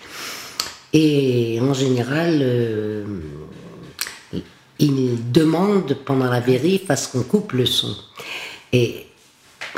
Et 0.93 1.59
en 1.61 1.73
général, 1.73 2.39
euh, 2.41 3.05
il 4.79 5.31
demande 5.31 5.95
pendant 6.05 6.29
la 6.29 6.39
vérif 6.39 6.89
à 6.89 6.95
ce 6.95 7.09
qu'on 7.09 7.23
coupe 7.23 7.53
le 7.53 7.65
son. 7.65 7.95
Et 8.71 9.05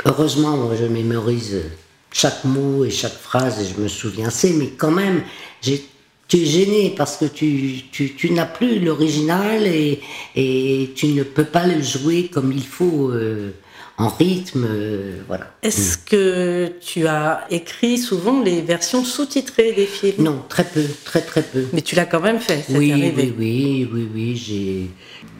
heureusement, 0.04 0.56
moi, 0.56 0.74
je 0.80 0.86
mémorise 0.86 1.62
chaque 2.10 2.44
mot 2.44 2.84
et 2.84 2.90
chaque 2.90 3.12
phrase 3.12 3.60
et 3.60 3.66
je 3.66 3.78
me 3.80 3.88
souviens 3.88 4.28
assez, 4.28 4.54
mais 4.54 4.68
quand 4.68 4.90
même, 4.90 5.22
j'ai 5.60 5.84
tu 6.28 6.38
es 6.38 6.44
gêné 6.44 6.92
parce 6.96 7.16
que 7.16 7.24
tu, 7.26 7.82
tu, 7.92 8.14
tu 8.14 8.30
n'as 8.32 8.46
plus 8.46 8.80
l'original 8.80 9.66
et, 9.66 10.00
et 10.34 10.90
tu 10.96 11.06
ne 11.08 11.22
peux 11.22 11.44
pas 11.44 11.66
le 11.66 11.80
jouer 11.82 12.28
comme 12.32 12.50
il 12.52 12.66
faut 12.66 13.10
euh, 13.10 13.50
en 13.96 14.08
rythme. 14.08 14.66
euh, 14.68 15.20
voilà. 15.28 15.52
Est-ce 15.62 15.96
que 15.98 16.72
tu 16.84 17.06
as 17.06 17.44
écrit 17.50 17.96
souvent 17.98 18.42
les 18.42 18.60
versions 18.60 19.04
sous-titrées 19.04 19.72
des 19.72 19.86
films? 19.86 20.24
Non, 20.24 20.42
très 20.48 20.64
peu, 20.64 20.82
très 21.04 21.20
très 21.20 21.42
peu. 21.42 21.64
Mais 21.72 21.80
tu 21.82 21.94
l'as 21.94 22.06
quand 22.06 22.20
même 22.20 22.40
fait, 22.40 22.64
c'est 22.68 22.76
Oui, 22.76 22.90
arrivé. 22.92 23.32
oui, 23.38 23.88
oui, 23.88 23.88
oui, 23.92 24.08
oui, 24.12 24.36
j'ai, 24.36 24.90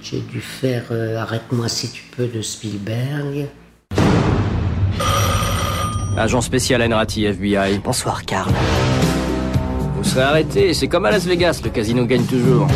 j'ai 0.03 0.21
dû 0.21 0.41
faire 0.41 0.85
euh, 0.93 1.17
Arrête-moi 1.19 1.69
si 1.69 1.91
tu 1.91 2.05
peux 2.17 2.27
de 2.29 2.43
Spielberg. 2.43 3.47
Agent 6.17 6.41
spécial 6.43 6.81
Enrati, 6.81 7.25
FBI. 7.25 7.79
Bonsoir, 7.85 8.25
Karl. 8.25 8.53
Vous 10.07 10.13
serez 10.13 10.23
arrêté, 10.23 10.73
c'est 10.73 10.87
comme 10.87 11.05
à 11.05 11.11
Las 11.11 11.27
Vegas, 11.27 11.61
le 11.65 11.71
casino 11.71 12.05
gagne 12.07 12.23
toujours. 12.27 12.69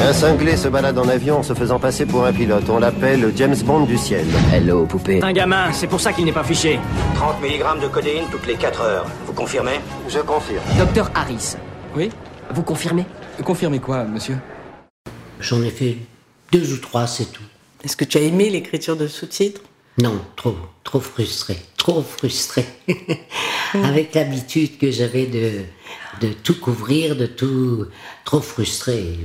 Un 0.00 0.12
cinglé 0.12 0.56
se 0.56 0.66
balade 0.66 0.98
en 0.98 1.08
avion 1.08 1.38
en 1.38 1.42
se 1.44 1.54
faisant 1.54 1.78
passer 1.78 2.06
pour 2.06 2.24
un 2.26 2.32
pilote. 2.32 2.64
On 2.68 2.80
l'appelle 2.80 3.32
James 3.36 3.54
Bond 3.64 3.84
du 3.86 3.96
ciel. 3.96 4.26
Hello, 4.52 4.84
poupée. 4.84 5.22
Un 5.22 5.32
gamin, 5.32 5.70
c'est 5.72 5.86
pour 5.86 6.00
ça 6.00 6.12
qu'il 6.12 6.24
n'est 6.24 6.32
pas 6.32 6.42
fiché. 6.42 6.80
30 7.14 7.40
mg 7.40 7.82
de 7.82 7.86
codéine 7.86 8.24
toutes 8.32 8.48
les 8.48 8.56
4 8.56 8.80
heures. 8.80 9.06
Vous 9.26 9.32
confirmez? 9.32 9.78
Je 10.08 10.18
confirme. 10.18 10.64
Docteur 10.76 11.08
Harris, 11.14 11.54
Oui? 11.94 12.10
Vous 12.52 12.64
confirmez? 12.64 13.04
Confirmez 13.44 13.78
quoi, 13.78 14.02
monsieur? 14.02 14.38
J'en 15.38 15.62
ai 15.62 15.70
fait 15.70 15.98
deux 16.50 16.72
ou 16.72 16.78
trois, 16.78 17.06
c'est 17.06 17.30
tout. 17.32 17.44
Est-ce 17.84 17.96
que 17.96 18.04
tu 18.04 18.18
as 18.18 18.22
aimé 18.22 18.50
l'écriture 18.50 18.96
de 18.96 19.06
sous-titres? 19.06 19.60
Non, 19.98 20.20
trop, 20.34 20.56
trop 20.82 21.00
frustré, 21.00 21.56
trop 21.76 22.02
frustré. 22.02 22.64
Avec 23.84 24.14
l'habitude 24.14 24.78
que 24.78 24.90
j'avais 24.90 25.26
de, 25.26 25.64
de 26.20 26.28
tout 26.28 26.58
couvrir, 26.58 27.16
de 27.16 27.26
tout, 27.26 27.86
trop 28.24 28.40
frustré. 28.40 29.18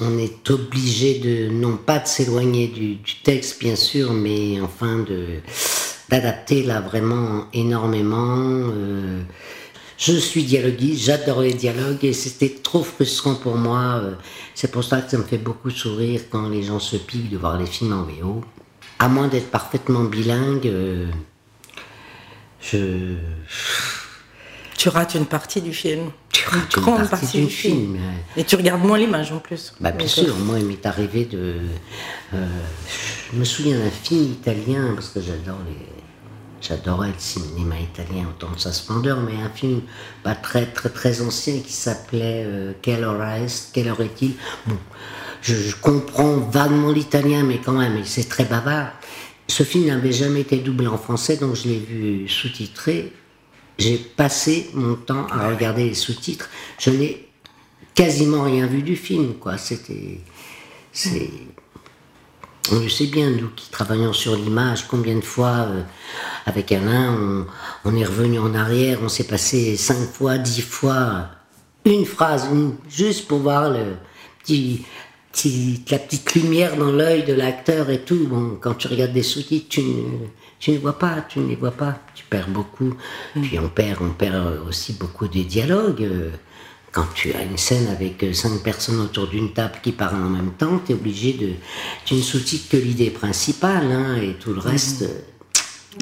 On 0.00 0.18
est 0.18 0.50
obligé 0.50 1.18
de, 1.18 1.48
non 1.50 1.76
pas 1.76 1.98
de 1.98 2.06
s'éloigner 2.06 2.68
du, 2.68 2.98
texte 3.22 3.60
bien 3.60 3.76
sûr, 3.76 4.12
mais 4.12 4.60
enfin 4.60 4.98
de 4.98 5.40
d'adapter 6.10 6.62
là 6.62 6.80
vraiment 6.80 7.46
énormément. 7.52 8.36
euh, 8.38 9.22
je 9.96 10.12
suis 10.12 10.42
dialoguiste, 10.42 11.04
j'adore 11.04 11.40
les 11.40 11.54
dialogues 11.54 12.04
et 12.04 12.12
c'était 12.12 12.50
trop 12.62 12.82
frustrant 12.82 13.36
pour 13.36 13.56
moi. 13.56 14.00
euh, 14.02 14.14
C'est 14.54 14.70
pour 14.70 14.84
ça 14.84 15.00
que 15.00 15.10
ça 15.10 15.18
me 15.18 15.22
fait 15.22 15.38
beaucoup 15.38 15.70
sourire 15.70 16.22
quand 16.30 16.48
les 16.48 16.62
gens 16.62 16.80
se 16.80 16.96
piquent 16.96 17.30
de 17.30 17.38
voir 17.38 17.58
les 17.58 17.66
films 17.66 17.92
en 17.92 18.02
VO. 18.02 18.44
À 18.98 19.08
moins 19.08 19.28
d'être 19.28 19.50
parfaitement 19.50 20.04
bilingue, 20.04 20.66
euh, 20.66 21.06
je. 22.60 23.16
Tu 24.76 24.88
rates 24.88 25.14
une 25.14 25.26
partie 25.26 25.60
du 25.62 25.72
film. 25.72 26.10
Tu 26.30 26.48
rates 26.48 26.74
une 26.76 26.82
grande 26.82 26.96
partie 27.08 27.10
partie 27.22 27.38
du 27.38 27.44
du 27.46 27.50
film. 27.50 27.76
film, 27.76 27.96
euh. 27.96 28.40
Et 28.40 28.44
tu 28.44 28.56
regardes 28.56 28.82
moins 28.82 28.98
l'image 28.98 29.32
en 29.32 29.38
plus. 29.38 29.72
Bah, 29.80 29.90
bien 29.92 30.00
Donc, 30.06 30.08
sûr, 30.08 30.36
moi 30.36 30.58
il 30.58 30.66
m'est 30.66 30.84
arrivé 30.86 31.24
de. 31.24 31.60
euh, 32.34 32.46
je 33.32 33.38
me 33.38 33.44
souviens 33.44 33.78
d'un 33.78 33.90
film 33.90 34.32
italien, 34.32 34.92
parce 34.94 35.08
que 35.10 35.20
j'adore 35.20 35.58
les. 35.68 35.76
J'adorais 36.60 37.08
le 37.08 37.14
cinéma 37.18 37.74
italien 37.78 38.24
autant 38.30 38.50
de 38.54 38.58
sa 38.58 38.72
splendeur, 38.72 39.20
mais 39.20 39.34
un 39.42 39.50
film 39.50 39.82
pas 40.22 40.34
très 40.34 40.64
très 40.64 40.88
très 40.88 41.20
ancien 41.20 41.58
qui 41.60 41.72
s'appelait 41.72 42.42
euh, 42.46 42.72
Quelle 42.80 43.04
heure 43.04 43.22
est 43.22 43.70
Quelle 43.74 43.88
heure 43.88 44.00
est-il? 44.00 44.32
Bon, 44.66 44.76
je, 45.42 45.54
je 45.54 45.76
comprends 45.76 46.36
vaguement 46.38 46.90
l'italien, 46.90 47.42
mais 47.44 47.58
quand 47.58 47.72
même, 47.74 48.02
c'est 48.04 48.28
très 48.30 48.44
bavard. 48.46 48.92
Ce 49.46 49.62
film 49.62 49.86
n'avait 49.88 50.10
jamais 50.12 50.40
été 50.40 50.56
doublé 50.56 50.86
en 50.86 50.96
français, 50.96 51.36
donc 51.36 51.54
je 51.54 51.68
l'ai 51.68 51.78
vu 51.78 52.26
sous-titré. 52.28 53.12
J'ai 53.78 53.98
passé 53.98 54.70
mon 54.74 54.94
temps 54.94 55.26
à 55.30 55.48
regarder 55.48 55.88
les 55.88 55.94
sous-titres. 55.94 56.48
Je 56.78 56.90
n'ai 56.90 57.28
quasiment 57.94 58.42
rien 58.42 58.66
vu 58.66 58.82
du 58.82 58.96
film, 58.96 59.34
quoi. 59.34 59.58
C'était. 59.58 60.20
C'est. 60.92 61.30
On 62.72 62.80
le 62.80 62.88
sait 62.88 63.06
bien, 63.06 63.30
nous 63.30 63.50
qui 63.54 63.68
travaillons 63.70 64.14
sur 64.14 64.36
l'image, 64.36 64.88
combien 64.88 65.16
de 65.16 65.20
fois, 65.20 65.66
euh, 65.68 65.82
avec 66.46 66.72
Alain, 66.72 67.46
on, 67.84 67.94
est 67.94 68.04
revenu 68.06 68.38
en 68.38 68.54
arrière, 68.54 69.00
on 69.02 69.10
s'est 69.10 69.24
passé 69.24 69.76
cinq 69.76 70.08
fois, 70.10 70.38
dix 70.38 70.62
fois, 70.62 71.28
une 71.84 72.06
phrase, 72.06 72.48
juste 72.88 73.28
pour 73.28 73.40
voir 73.40 73.68
le 73.68 73.96
la 75.90 75.98
petite 75.98 76.34
lumière 76.34 76.76
dans 76.76 76.92
l'œil 76.92 77.24
de 77.24 77.32
l'acteur 77.32 77.90
et 77.90 78.00
tout. 78.00 78.26
Bon, 78.28 78.56
quand 78.60 78.74
tu 78.74 78.88
regardes 78.88 79.12
des 79.12 79.22
sous-titres, 79.22 79.68
tu 79.68 79.82
ne, 79.82 80.26
tu 80.60 80.70
ne 80.72 80.78
vois 80.78 80.98
pas, 80.98 81.24
tu 81.28 81.40
ne 81.40 81.48
les 81.48 81.56
vois 81.56 81.70
pas, 81.72 81.98
tu 82.14 82.24
perds 82.24 82.48
beaucoup. 82.48 82.94
Puis 83.42 83.58
on 83.58 83.68
perd, 83.68 83.98
on 84.02 84.10
perd 84.10 84.60
aussi 84.68 84.92
beaucoup 84.94 85.28
des 85.28 85.44
dialogues. 85.44 86.02
euh, 86.02 86.30
quand 86.92 87.06
tu 87.12 87.32
as 87.32 87.42
une 87.42 87.58
scène 87.58 87.88
avec 87.88 88.22
euh, 88.22 88.32
cinq 88.32 88.62
personnes 88.62 89.00
autour 89.00 89.26
d'une 89.26 89.52
table 89.52 89.80
qui 89.82 89.90
parlent 89.90 90.14
en 90.22 90.28
même 90.30 90.52
temps, 90.52 90.78
tu 90.86 90.92
es 90.92 90.94
obligé 90.94 91.32
de. 91.32 91.50
Tu 92.04 92.14
ne 92.14 92.22
sous-titres 92.22 92.68
que 92.68 92.76
l'idée 92.76 93.10
principale, 93.10 93.90
hein, 93.90 94.16
et 94.22 94.34
tout 94.34 94.52
le 94.54 94.60
reste. 94.60 95.02
euh, 95.02 95.08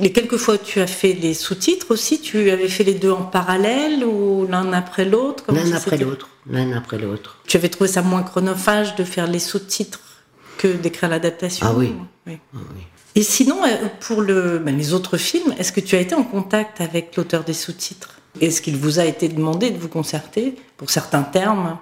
Les 0.01 0.13
quelques 0.13 0.37
fois 0.37 0.55
où 0.55 0.59
tu 0.59 0.81
as 0.81 0.87
fait 0.87 1.15
les 1.15 1.33
sous-titres 1.33 1.87
aussi, 1.93 2.21
tu 2.21 2.51
avais 2.51 2.69
fait 2.69 2.85
les 2.85 2.93
deux 2.95 3.11
en 3.11 3.23
parallèle 3.23 4.05
ou 4.05 4.47
l'un 4.47 4.71
après 4.75 5.07
l'autre? 5.07 5.45
L'un 5.51 5.73
après 5.73 5.97
l'autre, 5.97 6.29
l'un 6.47 6.73
après 6.77 6.99
l'autre. 6.99 7.39
Tu 7.47 7.57
avais 7.57 7.71
trouvé 7.71 7.89
ça 7.89 8.03
moins 8.03 8.23
chronophage 8.23 8.95
de 8.97 9.05
faire 9.05 9.27
les 9.27 9.39
sous-titres 9.39 10.01
que 10.59 10.69
d'écrire 10.69 11.09
l'adaptation? 11.09 11.67
Ah 11.69 11.75
oui. 11.75 11.95
Oui. 12.27 12.37
Ah 12.55 12.59
oui. 12.77 12.83
Et 13.15 13.23
sinon, 13.23 13.63
euh, 13.65 13.89
pour 14.01 14.23
ben, 14.23 14.77
les 14.77 14.95
autres 14.95 15.19
films, 15.19 15.55
est-ce 15.59 15.73
que 15.73 15.81
tu 15.81 15.97
as 15.97 16.01
été 16.01 16.15
en 16.15 16.25
contact 16.25 16.81
avec 16.81 17.15
l'auteur 17.17 17.45
des 17.45 17.53
sous-titres? 17.53 18.21
Est-ce 18.41 18.63
qu'il 18.63 18.77
vous 18.77 18.99
a 18.99 19.05
été 19.05 19.29
demandé 19.29 19.71
de 19.71 19.79
vous 19.79 19.89
concerter 19.89 20.55
pour 20.79 20.91
certains 20.91 21.23
termes? 21.23 21.77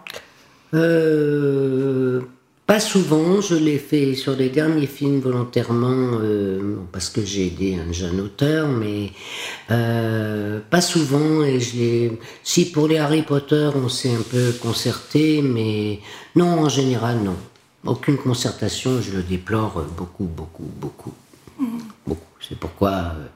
Euh, 0.75 2.22
pas 2.66 2.80
souvent, 2.80 3.40
je 3.40 3.54
l'ai 3.54 3.78
fait 3.78 4.14
sur 4.14 4.34
les 4.34 4.49
derniers 4.49 4.88
films 4.88 5.20
volontairement, 5.20 6.18
euh, 6.20 6.76
parce 6.90 7.08
que 7.08 7.25
j'ai 7.25 7.46
aidé 7.46 7.78
un 7.88 7.92
jeune 7.92 8.20
auteur, 8.20 8.66
mais 8.66 9.10
pas 9.68 10.80
souvent. 10.80 11.44
Et 11.44 11.60
je. 11.60 12.10
Si 12.42 12.72
pour 12.72 12.88
les 12.88 12.99
Harry 12.99 13.22
Potter, 13.22 13.70
on 13.76 13.88
s'est 13.88 14.14
un 14.14 14.22
peu 14.28 14.52
concerté, 14.60 15.42
mais 15.42 16.00
non, 16.34 16.64
en 16.64 16.68
général, 16.68 17.18
non. 17.18 17.37
Aucune 17.84 18.18
concertation, 18.18 19.00
je 19.00 19.12
le 19.12 19.22
déplore 19.22 19.82
beaucoup, 19.96 20.25
beaucoup, 20.25 20.64
beaucoup. 20.80 21.14
Beaucoup. 22.06 22.20
C'est 22.46 22.58
pourquoi 22.58 22.90
euh, 22.90 23.26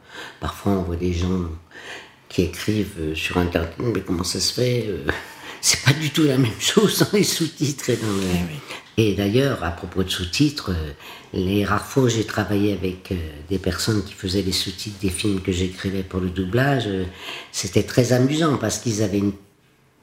parfois 0.40 0.72
on 0.72 0.82
voit 0.82 0.96
des 0.96 1.12
gens 1.12 1.44
qui 2.28 2.42
écrivent 2.42 2.94
euh, 2.98 3.14
sur 3.14 3.36
Internet, 3.38 3.72
mais 3.78 4.00
comment 4.00 4.24
ça 4.24 4.40
se 4.40 4.52
fait 4.52 4.86
euh, 4.88 5.06
C'est 5.60 5.82
pas 5.82 5.92
du 5.92 6.10
tout 6.10 6.24
la 6.24 6.36
même 6.38 6.58
chose 6.60 6.98
dans 7.00 7.16
les 7.18 7.24
sous-titres. 7.24 7.90
Et, 7.90 7.96
dans 7.96 8.06
le- 8.06 8.22
et 8.96 9.14
d'ailleurs, 9.14 9.64
à 9.64 9.70
propos 9.70 10.02
de 10.04 10.08
sous-titres, 10.10 10.70
euh, 10.72 10.92
les 11.32 11.64
rares 11.64 11.84
fois 11.86 12.04
où 12.04 12.08
j'ai 12.08 12.24
travaillé 12.24 12.72
avec 12.74 13.12
des 13.50 13.58
personnes 13.58 14.04
qui 14.04 14.12
faisaient 14.12 14.42
les 14.42 14.52
sous-titres 14.52 15.00
des 15.00 15.10
films 15.10 15.40
que 15.40 15.50
j'écrivais 15.52 16.02
pour 16.04 16.20
le 16.20 16.28
doublage, 16.30 16.88
c'était 17.50 17.82
très 17.82 18.12
amusant 18.12 18.56
parce 18.56 18.78
qu'ils 18.78 19.02
avaient 19.02 19.18
une 19.18 19.32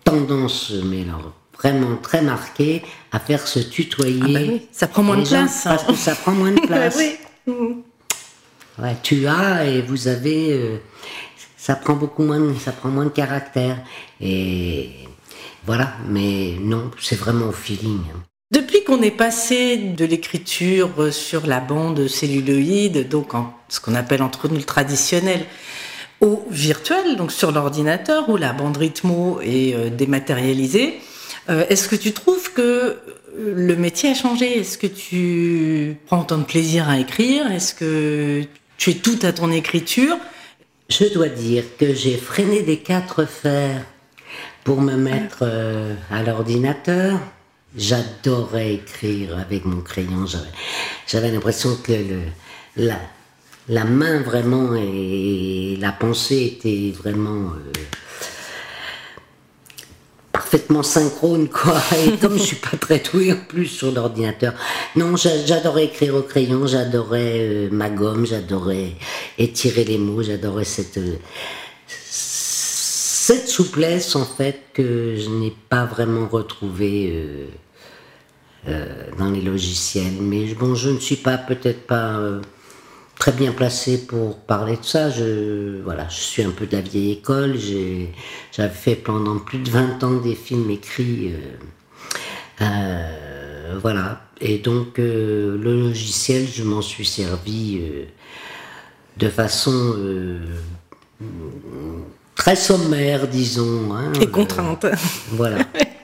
tendance, 0.04 0.74
mais 0.84 1.04
alors 1.04 1.34
vraiment 1.62 1.96
très 1.98 2.22
marquée, 2.22 2.82
à 3.12 3.20
faire 3.20 3.48
se 3.48 3.60
tutoyer. 3.60 4.20
Ah 4.24 4.28
bah 4.28 4.40
oui, 4.48 4.62
ça 4.72 4.88
prend 4.88 5.04
moins 5.04 5.18
de 5.18 5.28
place, 5.28 5.66
hein. 5.66 5.70
Parce 5.76 5.84
que 5.84 5.94
ça 5.96 6.16
prend 6.16 6.32
moins 6.32 6.52
de 6.52 6.60
place. 6.68 6.98
Oui. 6.98 7.54
Ouais, 8.82 8.96
tu 9.04 9.28
as 9.28 9.66
et 9.66 9.82
vous 9.82 10.08
avez, 10.08 10.54
euh, 10.54 10.78
ça 11.58 11.76
prend 11.76 11.94
beaucoup 11.94 12.24
moins, 12.24 12.40
de, 12.40 12.54
ça 12.58 12.72
prend 12.72 12.90
moins 12.90 13.06
de 13.06 13.10
caractère. 13.10 13.78
Et 14.20 14.90
voilà, 15.66 15.94
mais 16.08 16.54
non, 16.60 16.90
c'est 17.00 17.18
vraiment 17.20 17.48
au 17.50 17.52
feeling. 17.52 18.00
hein. 18.16 18.20
Depuis 18.52 18.84
qu'on 18.84 19.02
est 19.02 19.12
passé 19.12 19.78
de 19.78 20.04
l'écriture 20.04 21.14
sur 21.14 21.46
la 21.48 21.60
bande 21.62 22.08
celluloïde, 22.08 23.08
donc 23.08 23.34
en, 23.34 23.54
ce 23.70 23.80
qu'on 23.80 23.96
appelle 23.96 24.22
entre 24.24 24.48
nous 24.50 24.58
le 24.58 24.64
traditionnel, 24.64 25.46
au 26.20 26.46
virtuel, 26.50 27.16
donc 27.18 27.32
sur 27.32 27.52
l'ordinateur, 27.52 28.30
où 28.30 28.36
la 28.38 28.52
bande 28.54 28.78
rythmo 28.78 29.40
est 29.42 29.74
euh, 29.76 29.90
dématérialisée, 29.90 31.00
euh, 31.50 31.66
est-ce 31.70 31.88
que 31.88 31.96
tu 31.96 32.12
trouves 32.12 32.52
que 32.54 32.98
le 33.38 33.76
métier 33.76 34.12
a 34.12 34.14
changé? 34.14 34.60
Est-ce 34.60 34.78
que 34.78 34.88
tu 34.88 35.98
prends 36.06 36.22
autant 36.22 36.38
de 36.38 36.44
plaisir 36.44 36.90
à 36.90 37.00
écrire? 37.00 37.52
Est-ce 37.52 37.74
que 37.74 38.44
tu 38.78 38.92
es 38.92 38.96
tout 38.96 39.20
à 39.24 39.32
ton 39.32 39.52
écriture? 39.52 40.18
Je 40.90 41.06
dois 41.14 41.30
dire 41.30 41.64
que 41.80 41.94
j'ai 41.94 42.18
freiné 42.18 42.64
des 42.64 42.78
quatre 42.78 43.26
fers 43.26 43.86
pour 44.64 44.82
me 44.82 44.96
mettre 44.96 45.40
euh, 45.44 45.96
à 46.12 46.24
l'ordinateur. 46.24 47.20
J'adorais 47.78 48.74
écrire 48.74 49.38
avec 49.38 49.64
mon 49.64 49.82
crayon. 49.82 50.26
J'avais 51.08 51.32
l'impression 51.32 51.78
que 51.82 51.94
la, 52.76 53.00
la 53.70 53.86
main 53.86 54.22
vraiment 54.22 54.76
et 54.76 55.78
la 55.80 55.94
pensée 55.94 56.58
étaient 56.58 56.92
vraiment 56.92 57.54
euh, 57.54 57.72
parfaitement 60.52 60.84
synchrone 60.84 61.48
quoi. 61.48 61.82
Et 61.98 62.18
comme 62.22 62.38
je 62.38 62.44
suis 62.44 62.56
pas 62.58 62.76
très 62.78 63.00
douée 63.00 63.32
en 63.32 63.38
plus 63.48 63.68
sur 63.68 63.92
l'ordinateur, 63.92 64.54
non, 64.98 65.16
j'adorais 65.16 65.86
écrire 65.86 66.16
au 66.16 66.24
crayon, 66.24 66.68
j'adorais 66.68 67.38
euh, 67.40 67.70
ma 67.72 67.90
gomme, 67.90 68.26
j'adorais 68.26 68.92
étirer 69.38 69.86
les 69.86 69.98
mots, 69.98 70.22
j'adorais 70.22 70.66
cette 70.66 70.98
euh, 70.98 71.16
cette 71.88 73.48
souplesse 73.48 74.18
en 74.18 74.26
fait 74.26 74.60
que 74.74 75.16
je 75.16 75.30
n'ai 75.30 75.54
pas 75.70 75.86
vraiment 75.86 76.28
retrouvée 76.28 77.48
euh, 78.68 78.96
dans 79.18 79.32
les 79.32 79.42
logiciels. 79.42 80.20
Mais 80.20 80.54
bon, 80.54 80.76
je 80.76 80.90
ne 80.90 81.00
suis 81.00 81.16
pas 81.16 81.38
peut-être 81.38 81.88
pas 81.88 82.20
très 83.22 83.34
bien 83.34 83.52
placé 83.52 84.08
pour 84.08 84.36
parler 84.36 84.78
de 84.78 84.84
ça. 84.84 85.12
Je, 85.12 85.80
voilà, 85.84 86.08
je 86.10 86.16
suis 86.16 86.42
un 86.42 86.50
peu 86.50 86.66
de 86.66 86.76
la 86.76 86.82
vieille 86.82 87.12
école. 87.12 87.56
J'avais 88.52 88.74
fait 88.74 88.96
pendant 88.96 89.38
plus 89.38 89.60
de 89.60 89.70
20 89.70 90.04
ans 90.04 90.14
des 90.14 90.34
films 90.34 90.72
écrits. 90.72 91.32
Euh, 91.32 92.64
euh, 92.64 93.78
voilà. 93.80 94.24
Et 94.40 94.58
donc, 94.58 94.98
euh, 94.98 95.56
le 95.56 95.80
logiciel, 95.80 96.48
je 96.52 96.64
m'en 96.64 96.82
suis 96.82 97.06
servi 97.06 97.80
de 99.18 99.30
façon 99.30 99.96
très 102.34 102.56
sommaire, 102.56 103.28
disons. 103.28 103.94
Hein, 103.94 104.14
Et 104.20 104.26
contrainte. 104.26 104.88
voilà. 105.34 105.60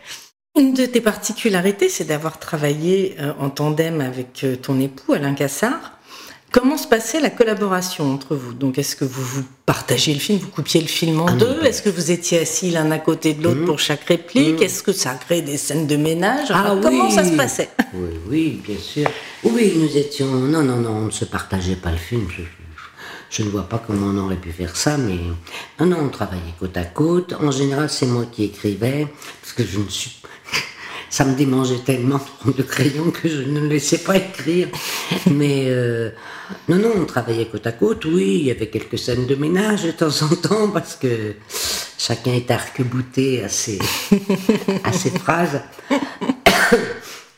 Une 0.55 0.75
de 0.75 0.85
tes 0.85 1.01
particularités, 1.01 1.89
c'est 1.89 2.05
d'avoir 2.05 2.37
travaillé 2.37 3.15
en 3.39 3.49
tandem 3.49 4.01
avec 4.01 4.45
ton 4.61 4.79
époux, 4.79 5.13
Alain 5.13 5.33
Cassard. 5.33 5.96
Comment 6.51 6.77
se 6.77 6.87
passait 6.87 7.19
la 7.19 7.29
collaboration 7.29 8.11
entre 8.13 8.35
vous? 8.35 8.53
Donc, 8.53 8.77
est-ce 8.77 8.95
que 8.95 9.03
vous, 9.03 9.21
vous 9.21 9.43
partagez 9.65 10.13
le 10.13 10.19
film, 10.19 10.39
vous 10.39 10.47
coupiez 10.47 10.79
le 10.79 10.87
film 10.87 11.19
en 11.19 11.27
Ah 11.27 11.33
deux? 11.33 11.61
Est-ce 11.65 11.81
que 11.81 11.89
vous 11.89 12.09
étiez 12.09 12.39
assis 12.39 12.71
l'un 12.71 12.89
à 12.91 12.99
côté 12.99 13.33
de 13.33 13.43
l'autre 13.43 13.59
Mhm. 13.59 13.65
pour 13.65 13.79
chaque 13.79 14.05
réplique? 14.05 14.55
Mhm. 14.57 14.63
Est-ce 14.63 14.81
que 14.81 14.93
ça 14.93 15.11
a 15.11 15.15
créé 15.15 15.41
des 15.41 15.57
scènes 15.57 15.87
de 15.87 15.97
ménage? 15.97 16.47
Ah 16.49 16.71
Enfin, 16.71 16.81
Comment 16.81 17.09
ça 17.11 17.25
se 17.25 17.35
passait? 17.35 17.69
Oui, 17.93 18.09
oui, 18.29 18.61
bien 18.65 18.77
sûr. 18.79 19.09
Oui, 19.43 19.73
nous 19.75 19.97
étions. 19.97 20.25
Non, 20.27 20.63
non, 20.63 20.77
non, 20.77 20.89
on 20.91 21.05
ne 21.07 21.11
se 21.11 21.25
partageait 21.25 21.75
pas 21.75 21.91
le 21.91 21.97
film. 21.97 22.27
Je, 22.29 22.41
je- 22.43 22.47
je 23.29 23.43
ne 23.43 23.49
vois 23.49 23.67
pas 23.67 23.83
comment 23.85 24.07
on 24.07 24.17
aurait 24.25 24.37
pu 24.37 24.51
faire 24.53 24.75
ça, 24.75 24.97
mais. 24.97 25.17
Non, 25.81 25.85
non, 25.85 25.97
on 26.05 26.09
travaillait 26.09 26.53
côte 26.57 26.77
à 26.77 26.85
côte. 26.85 27.33
En 27.41 27.51
général, 27.51 27.89
c'est 27.89 28.05
moi 28.05 28.23
qui 28.31 28.45
écrivais, 28.45 29.05
parce 29.41 29.51
que 29.53 29.65
je 29.65 29.79
ne 29.79 29.89
suis. 29.89 30.11
Ça 31.09 31.25
me 31.25 31.35
démangeait 31.35 31.79
tellement 31.79 32.17
de 32.17 32.23
prendre 32.23 32.57
le 32.57 32.63
crayon 32.63 33.11
que 33.11 33.29
je 33.29 33.41
ne 33.41 33.67
laissais 33.67 33.99
pas 33.99 34.17
écrire. 34.17 34.69
Mais 35.31 35.65
euh, 35.67 36.09
non, 36.67 36.77
non, 36.77 36.91
on 36.97 37.05
travaillait 37.05 37.45
côte 37.45 37.67
à 37.67 37.71
côte, 37.71 38.05
oui, 38.05 38.37
il 38.39 38.45
y 38.45 38.51
avait 38.51 38.69
quelques 38.69 38.97
scènes 38.97 39.25
de 39.25 39.35
ménage 39.35 39.83
de 39.83 39.91
temps 39.91 40.23
en 40.23 40.35
temps, 40.35 40.69
parce 40.69 40.95
que 40.95 41.35
chacun 41.97 42.33
est 42.33 42.51
arc-bouté 42.51 43.43
à 43.43 43.49
ses, 43.49 43.79
à 44.83 44.91
ses 44.91 45.11
phrases. 45.11 45.61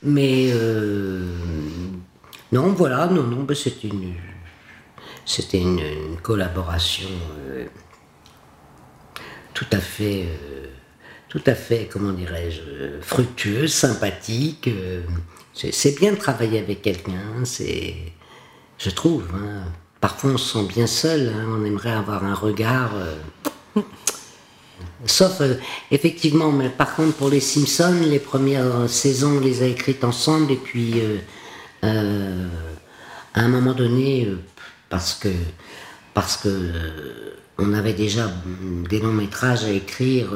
Mais 0.03 0.49
euh, 0.53 1.25
non, 2.51 2.73
voilà, 2.73 3.07
non, 3.07 3.23
non, 3.23 3.43
ben, 3.43 3.55
c'était 5.25 5.59
une, 5.59 5.81
collaboration 6.23 7.09
euh, 7.49 7.65
tout 9.53 9.67
à 9.71 9.77
fait, 9.77 10.25
tout 11.29 11.41
à 11.45 11.53
fait, 11.55 11.87
comment 11.91 12.11
dirais-je, 12.11 12.61
euh, 12.61 13.01
fructueuse, 13.01 13.71
sympathique. 13.73 14.67
euh, 14.67 15.01
c'est, 15.53 15.97
bien 15.99 16.11
de 16.13 16.17
travailler 16.17 16.59
avec 16.59 16.81
quelqu'un, 16.81 17.43
c'est, 17.45 17.95
je 18.77 18.89
trouve. 18.89 19.25
hein. 19.35 19.63
Parfois, 20.01 20.31
on 20.31 20.37
se 20.37 20.53
sent 20.59 20.65
bien 20.67 20.87
seul. 20.87 21.29
hein, 21.35 21.45
on 21.49 21.65
aimerait 21.65 21.91
avoir 21.91 22.23
un 22.23 22.33
regard. 22.33 22.91
euh, 22.95 23.15
Sauf, 25.05 25.41
effectivement, 25.91 26.51
mais 26.51 26.69
par 26.69 26.95
contre, 26.95 27.15
pour 27.15 27.29
les 27.29 27.39
Simpsons, 27.39 28.01
les 28.05 28.19
premières 28.19 28.89
saisons, 28.89 29.37
on 29.37 29.39
les 29.39 29.61
a 29.63 29.65
écrites 29.65 30.03
ensemble, 30.03 30.51
et 30.51 30.57
puis, 30.57 30.95
euh, 31.83 32.47
à 33.33 33.41
un 33.41 33.47
moment 33.47 33.73
donné, 33.73 34.27
parce 34.89 35.13
que, 35.15 35.29
parce 36.13 36.35
que 36.37 36.71
on 37.57 37.73
avait 37.73 37.93
déjà 37.93 38.29
des 38.89 38.99
longs 38.99 39.13
métrages 39.13 39.63
à 39.63 39.69
écrire, 39.69 40.33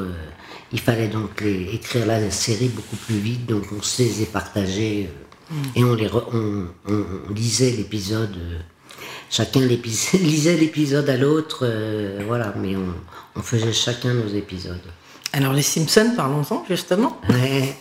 il 0.74 0.80
fallait 0.80 1.08
donc 1.08 1.42
les- 1.42 1.70
écrire 1.74 2.06
la 2.06 2.30
série 2.32 2.70
beaucoup 2.70 2.96
plus 2.98 3.16
vite, 3.18 3.46
donc 3.46 3.64
on 3.78 3.82
se 3.82 4.02
les 4.20 4.26
partagés, 4.26 5.10
euh, 5.52 5.56
et 5.76 5.84
on, 5.84 5.94
les 5.96 6.08
re- 6.08 6.26
on, 6.34 6.68
on- 6.92 7.06
on 7.30 7.34
lisait 7.34 7.72
l'épisode. 7.72 8.36
euh, 8.38 8.60
Chacun 9.30 9.62
lisait 10.18 10.58
l'épisode 10.58 11.10
à 11.10 11.18
l'autre, 11.18 11.60
euh, 11.64 12.24
voilà, 12.28 12.54
mais 12.60 12.76
on, 12.76 12.94
on 13.36 13.42
faisait 13.42 13.74
chacun 13.74 14.14
nos 14.14 14.28
épisodes. 14.28 14.82
Alors, 15.36 15.52
les 15.52 15.64
Simpsons, 15.64 16.14
parlons-en 16.16 16.64
justement. 16.70 17.18
Ouais. 17.28 17.74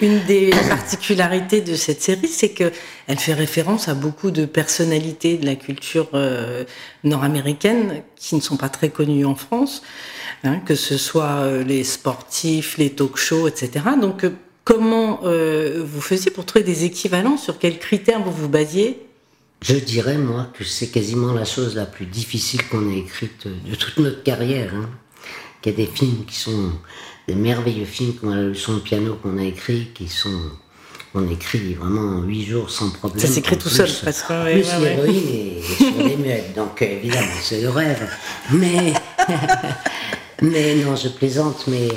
Une 0.00 0.24
des 0.26 0.50
particularités 0.68 1.60
de 1.60 1.74
cette 1.74 2.00
série, 2.00 2.28
c'est 2.28 2.50
que 2.50 2.70
elle 3.08 3.18
fait 3.18 3.34
référence 3.34 3.88
à 3.88 3.94
beaucoup 3.94 4.30
de 4.30 4.44
personnalités 4.44 5.36
de 5.36 5.44
la 5.44 5.56
culture 5.56 6.08
euh, 6.14 6.62
nord-américaine 7.02 8.02
qui 8.14 8.36
ne 8.36 8.40
sont 8.40 8.56
pas 8.56 8.68
très 8.68 8.90
connues 8.90 9.24
en 9.24 9.34
France, 9.34 9.82
hein, 10.44 10.60
que 10.60 10.76
ce 10.76 10.96
soit 10.96 11.40
euh, 11.42 11.64
les 11.64 11.82
sportifs, 11.82 12.78
les 12.78 12.90
talk-shows, 12.90 13.48
etc. 13.48 13.86
Donc, 14.00 14.22
euh, 14.22 14.30
comment 14.62 15.18
euh, 15.24 15.82
vous 15.84 16.00
faisiez 16.00 16.30
pour 16.30 16.46
trouver 16.46 16.64
des 16.64 16.84
équivalents? 16.84 17.36
Sur 17.36 17.58
quels 17.58 17.80
critères 17.80 18.22
vous 18.22 18.30
vous 18.30 18.48
basiez? 18.48 19.04
Je 19.62 19.74
dirais, 19.74 20.18
moi, 20.18 20.48
que 20.56 20.62
c'est 20.62 20.88
quasiment 20.88 21.32
la 21.32 21.44
chose 21.44 21.74
la 21.74 21.86
plus 21.86 22.06
difficile 22.06 22.64
qu'on 22.68 22.88
ait 22.92 22.98
écrite 22.98 23.48
de 23.48 23.74
toute 23.74 23.96
notre 23.96 24.22
carrière. 24.22 24.72
Hein. 24.74 24.88
Qu'il 25.64 25.72
y 25.80 25.82
a 25.82 25.86
des 25.86 25.90
films 25.90 26.26
qui 26.26 26.36
sont 26.36 26.72
des 27.26 27.34
merveilleux 27.34 27.86
films 27.86 28.12
comme 28.16 28.34
La 28.34 28.42
leçon 28.42 28.74
de 28.74 28.78
piano 28.80 29.14
qu'on 29.22 29.38
a 29.38 29.44
écrit, 29.44 29.88
qui 29.94 30.08
sont. 30.08 30.28
On 31.14 31.26
écrit 31.30 31.72
vraiment 31.72 32.18
en 32.18 32.22
huit 32.22 32.44
jours 32.44 32.68
sans 32.68 32.90
problème. 32.90 33.18
Ça 33.24 33.28
s'écrit 33.32 33.56
tout 33.56 33.68
plus- 33.68 33.76
seul, 33.76 33.88
parce 34.04 34.22
que- 34.24 34.32
en 34.34 34.44
ouais, 34.44 34.60
plus, 34.60 34.68
ouais, 34.68 34.76
ouais. 34.76 34.96
l'héroïne 34.96 35.28
est 35.28 35.62
sur 35.62 36.06
les 36.06 36.16
muettes, 36.18 36.54
donc 36.54 36.82
euh, 36.82 36.84
évidemment, 36.84 37.32
c'est 37.40 37.62
le 37.62 37.70
rêve. 37.70 38.06
Mais. 38.52 38.92
Mais 40.42 40.74
non, 40.74 40.94
je 40.96 41.08
plaisante, 41.08 41.64
mais, 41.68 41.88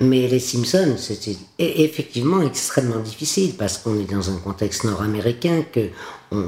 mais 0.00 0.26
les 0.26 0.40
Simpsons, 0.40 0.96
c'était 0.98 1.36
effectivement 1.58 2.40
extrêmement 2.42 2.98
difficile 2.98 3.54
parce 3.56 3.78
qu'on 3.78 4.00
est 4.00 4.10
dans 4.10 4.28
un 4.30 4.38
contexte 4.38 4.84
nord-américain, 4.84 5.62
que, 5.70 5.90
on, 6.32 6.46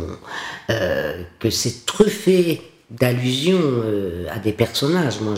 euh, 0.71 1.23
que 1.39 1.51
c'est 1.51 1.85
truffé 1.87 2.63
d'allusions 2.91 3.61
euh, 3.63 4.27
à 4.31 4.39
des 4.39 4.53
personnages. 4.53 5.21
Moi, 5.21 5.35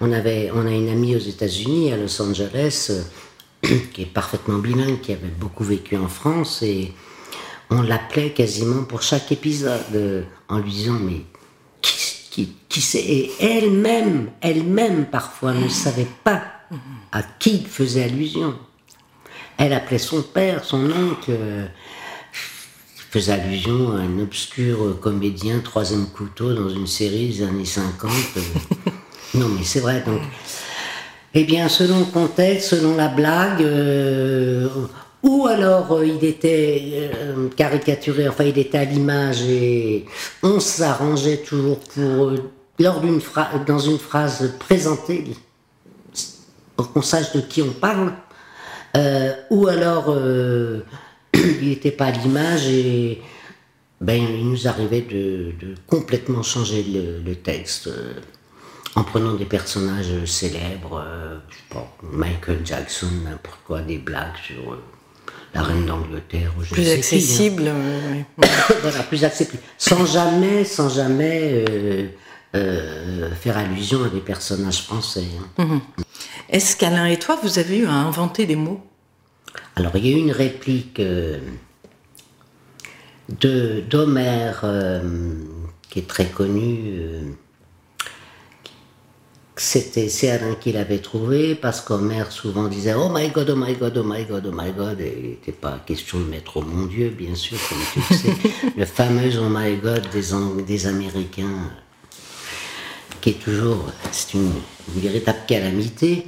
on, 0.00 0.12
avait, 0.12 0.50
on 0.54 0.66
a 0.66 0.70
une 0.70 0.88
amie 0.88 1.16
aux 1.16 1.20
États-Unis, 1.20 1.92
à 1.92 1.96
Los 1.96 2.20
Angeles, 2.20 2.90
euh, 2.90 3.68
qui 3.92 4.02
est 4.02 4.12
parfaitement 4.12 4.58
bilingue, 4.58 5.00
qui 5.00 5.12
avait 5.12 5.28
beaucoup 5.28 5.64
vécu 5.64 5.96
en 5.96 6.08
France, 6.08 6.62
et 6.62 6.92
on 7.70 7.82
l'appelait 7.82 8.30
quasiment 8.30 8.84
pour 8.84 9.02
chaque 9.02 9.32
épisode 9.32 9.80
euh, 9.94 10.22
en 10.48 10.58
lui 10.58 10.70
disant 10.70 10.98
Mais 11.00 11.22
qui, 11.80 12.28
qui, 12.30 12.56
qui 12.68 12.80
c'est? 12.80 13.00
Et 13.00 13.32
elle-même, 13.40 14.30
elle-même 14.40 15.06
parfois 15.06 15.54
ne 15.54 15.68
savait 15.68 16.08
pas 16.24 16.42
à 17.10 17.22
qui 17.22 17.58
il 17.58 17.66
faisait 17.66 18.04
allusion. 18.04 18.54
Elle 19.58 19.72
appelait 19.72 19.98
son 19.98 20.22
père, 20.22 20.64
son 20.64 20.90
oncle, 20.90 21.30
faisait 23.12 23.32
allusion 23.32 23.92
à 23.92 24.00
un 24.00 24.18
obscur 24.20 24.98
comédien, 24.98 25.60
troisième 25.60 26.06
couteau 26.06 26.54
dans 26.54 26.70
une 26.70 26.86
série 26.86 27.28
des 27.28 27.42
années 27.42 27.66
50. 27.66 28.10
euh. 28.10 28.40
non 29.34 29.48
mais 29.48 29.64
c'est 29.64 29.80
vrai, 29.80 30.02
donc. 30.06 30.22
Eh 31.34 31.44
bien, 31.44 31.68
selon 31.68 32.00
le 32.00 32.04
contexte, 32.06 32.70
selon 32.70 32.96
la 32.96 33.08
blague, 33.08 33.62
euh, 33.62 34.68
ou 35.22 35.46
alors 35.46 35.92
euh, 35.92 36.06
il 36.06 36.22
était 36.24 37.10
euh, 37.14 37.48
caricaturé, 37.56 38.28
enfin 38.28 38.44
il 38.44 38.58
était 38.58 38.78
à 38.78 38.84
l'image 38.84 39.42
et 39.42 40.04
on 40.42 40.60
s'arrangeait 40.60 41.38
toujours 41.38 41.80
pour, 41.80 42.32
lors 42.78 43.00
d'une 43.00 43.20
phrase, 43.20 43.48
dans 43.66 43.78
une 43.78 43.98
phrase 43.98 44.54
présentée, 44.58 45.24
pour 46.76 46.92
qu'on 46.92 47.02
sache 47.02 47.32
de 47.32 47.40
qui 47.40 47.62
on 47.62 47.72
parle, 47.72 48.12
ou 49.50 49.68
alors 49.68 50.14
il 51.34 51.68
n'était 51.68 51.90
pas 51.90 52.06
à 52.06 52.10
l'image 52.10 52.66
et 52.68 53.20
ben, 54.00 54.20
il 54.20 54.48
nous 54.48 54.66
arrivait 54.68 55.02
de, 55.02 55.52
de 55.60 55.74
complètement 55.86 56.42
changer 56.42 56.82
le, 56.82 57.20
le 57.24 57.34
texte 57.36 57.86
euh, 57.86 58.14
en 58.94 59.04
prenant 59.04 59.34
des 59.34 59.44
personnages 59.46 60.24
célèbres, 60.26 61.02
euh, 61.06 61.38
je 61.48 61.54
sais 61.56 61.62
pas, 61.70 61.96
Michael 62.02 62.60
Jackson, 62.64 63.06
n'importe 63.24 63.60
quoi, 63.66 63.80
des 63.80 63.98
blagues 63.98 64.36
sur 64.44 64.72
euh, 64.72 64.82
la 65.54 65.62
reine 65.62 65.86
d'Angleterre. 65.86 66.52
ou 66.58 66.62
je 66.64 66.70
ne 66.70 66.74
Plus 66.74 66.84
sais 66.84 66.90
qui, 66.90 66.96
hein. 66.96 66.98
accessible. 66.98 67.72
voilà, 68.82 69.02
plus 69.04 69.24
accessible. 69.24 69.58
Sans 69.78 70.04
jamais, 70.04 70.64
sans 70.64 70.88
jamais 70.90 71.64
euh, 72.54 73.30
faire 73.40 73.56
allusion 73.56 74.04
à 74.04 74.08
des 74.08 74.20
personnages 74.20 74.82
français. 74.82 75.24
hein. 75.58 75.80
Est-ce 76.50 76.76
qu'Alain 76.76 77.06
et 77.06 77.18
toi, 77.18 77.38
vous 77.42 77.58
avez 77.58 77.78
eu 77.78 77.86
à 77.86 77.92
inventer 77.92 78.44
des 78.44 78.56
mots? 78.56 78.80
Alors, 79.76 79.96
il 79.96 80.06
y 80.06 80.14
a 80.14 80.16
une 80.18 80.32
réplique 80.32 81.00
euh, 81.00 81.38
de 83.40 83.82
d'Homère 83.88 84.60
euh, 84.64 85.00
qui 85.88 86.00
est 86.00 86.08
très 86.08 86.26
connue. 86.26 86.94
euh, 86.96 87.22
c'était 89.56 90.08
c'est 90.08 90.30
Alain 90.30 90.54
qui 90.54 90.72
l'avait 90.72 90.98
trouvé 90.98 91.54
parce 91.54 91.80
qu'Homère 91.80 92.32
souvent 92.32 92.68
disait 92.68 92.94
Oh 92.94 93.08
my 93.12 93.30
God, 93.30 93.50
oh 93.50 93.56
my 93.56 93.74
God, 93.74 93.96
oh 93.98 94.02
my 94.04 94.24
God, 94.24 94.46
oh 94.46 94.52
my 94.54 94.72
God. 94.72 95.00
Et 95.00 95.18
il 95.22 95.30
n'était 95.30 95.52
pas 95.52 95.78
question 95.86 96.18
de 96.18 96.24
mettre 96.24 96.56
oh 96.56 96.62
mon 96.62 96.86
Dieu, 96.86 97.10
bien 97.10 97.34
sûr, 97.34 97.58
comme 97.68 97.78
tu 97.92 98.00
le 98.10 98.16
sais. 98.16 98.36
le 98.76 98.84
fameux 98.84 99.30
oh 99.40 99.48
my 99.48 99.76
God 99.76 100.02
des, 100.12 100.64
des 100.64 100.86
Américains 100.86 101.70
qui 103.22 103.30
est 103.30 103.42
toujours, 103.42 103.86
c'est 104.10 104.34
une, 104.34 104.52
une 104.94 105.00
véritable 105.00 105.38
calamité. 105.46 106.26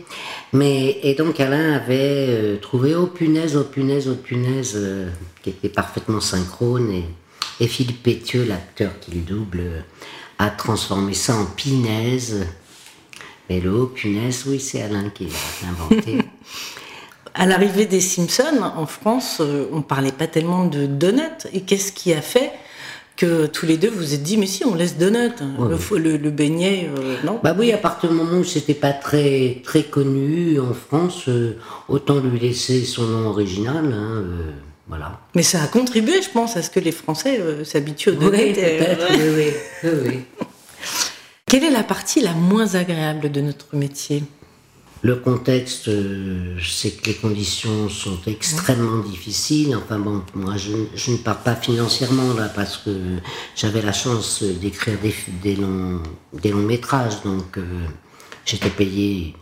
Mais, 0.52 1.00
et 1.02 1.14
donc 1.14 1.40
Alain 1.40 1.74
avait 1.74 2.26
euh, 2.28 2.56
trouvé, 2.58 2.94
oh 2.94 3.08
punaise, 3.08 3.56
oh 3.56 3.64
punaise, 3.64 4.08
oh 4.08 4.14
punaise, 4.14 4.74
euh, 4.76 5.10
qui 5.42 5.50
était 5.50 5.68
parfaitement 5.68 6.20
synchrone. 6.20 6.90
Et, 6.92 7.04
et 7.60 7.66
Philippe 7.66 8.02
Pétieux, 8.04 8.44
l'acteur 8.44 8.92
qui 9.00 9.10
le 9.10 9.20
double, 9.20 9.60
euh, 9.60 9.80
a 10.38 10.50
transformé 10.50 11.12
ça 11.12 11.34
en 11.36 11.44
pinaise. 11.44 12.46
Mais 13.50 13.60
le 13.60 13.72
oh 13.74 13.86
punaise, 13.86 14.44
oui, 14.46 14.60
c'est 14.60 14.80
Alain 14.80 15.10
qui 15.10 15.26
l'a 15.26 15.68
inventé. 15.68 16.18
À 17.36 17.46
l'arrivée 17.46 17.86
des 17.86 18.00
Simpsons, 18.00 18.62
en 18.62 18.86
France, 18.86 19.42
on 19.72 19.82
parlait 19.82 20.12
pas 20.12 20.28
tellement 20.28 20.66
de 20.66 20.86
donuts. 20.86 21.48
Et 21.52 21.62
qu'est-ce 21.62 21.90
qui 21.90 22.14
a 22.14 22.22
fait 22.22 22.52
que 23.16 23.46
tous 23.46 23.64
les 23.66 23.76
deux 23.76 23.90
vous 23.90 24.12
êtes 24.14 24.22
dit, 24.22 24.36
mais 24.36 24.46
si, 24.46 24.64
on 24.64 24.74
laisse 24.74 24.96
donut. 24.98 25.30
Ouais, 25.58 25.76
le, 25.92 25.98
le, 25.98 26.16
le 26.16 26.30
beignet, 26.30 26.90
euh, 26.98 27.16
non 27.24 27.38
Bah 27.42 27.54
oui, 27.58 27.72
à 27.72 27.78
partir 27.78 28.10
du 28.10 28.16
moment 28.16 28.38
où 28.38 28.44
c'était 28.44 28.74
pas 28.74 28.92
très 28.92 29.60
très 29.64 29.84
connu 29.84 30.58
en 30.58 30.74
France, 30.74 31.24
euh, 31.28 31.56
autant 31.88 32.18
lui 32.20 32.38
laisser 32.40 32.84
son 32.84 33.02
nom 33.04 33.28
original. 33.28 33.84
hein, 33.92 34.24
euh, 34.26 34.50
voilà. 34.88 35.20
Mais 35.34 35.42
ça 35.42 35.62
a 35.62 35.66
contribué, 35.66 36.20
je 36.22 36.30
pense, 36.30 36.56
à 36.56 36.62
ce 36.62 36.70
que 36.70 36.80
les 36.80 36.92
Français 36.92 37.40
s'habituent 37.64 38.10
aux 38.10 38.14
donuts. 38.14 38.36
Oui, 38.36 38.52
peut-être, 38.52 39.06
oui, 39.12 39.52
oui, 39.84 39.90
oui. 40.06 40.18
Quelle 41.46 41.64
est 41.64 41.70
la 41.70 41.84
partie 41.84 42.20
la 42.20 42.32
moins 42.32 42.74
agréable 42.74 43.30
de 43.30 43.40
notre 43.40 43.74
métier? 43.76 44.24
Le 45.04 45.16
contexte, 45.16 45.88
euh, 45.88 46.56
c'est 46.62 46.92
que 46.92 47.08
les 47.08 47.14
conditions 47.14 47.90
sont 47.90 48.18
extrêmement 48.26 49.00
difficiles. 49.00 49.76
Enfin 49.76 49.98
bon, 49.98 50.22
moi 50.34 50.54
je, 50.56 51.10
ne 51.10 51.18
parle 51.18 51.42
pas 51.44 51.54
financièrement 51.56 52.32
là 52.32 52.48
parce 52.48 52.78
que 52.78 52.90
j'avais 53.54 53.82
la 53.82 53.92
chance 53.92 54.42
d'écrire 54.42 54.96
des, 55.42 55.56
longs, 55.56 56.00
métrages, 56.62 57.22
donc 57.22 57.58
euh, 57.58 57.84
j'étais 58.46 58.70
payé 58.70 59.36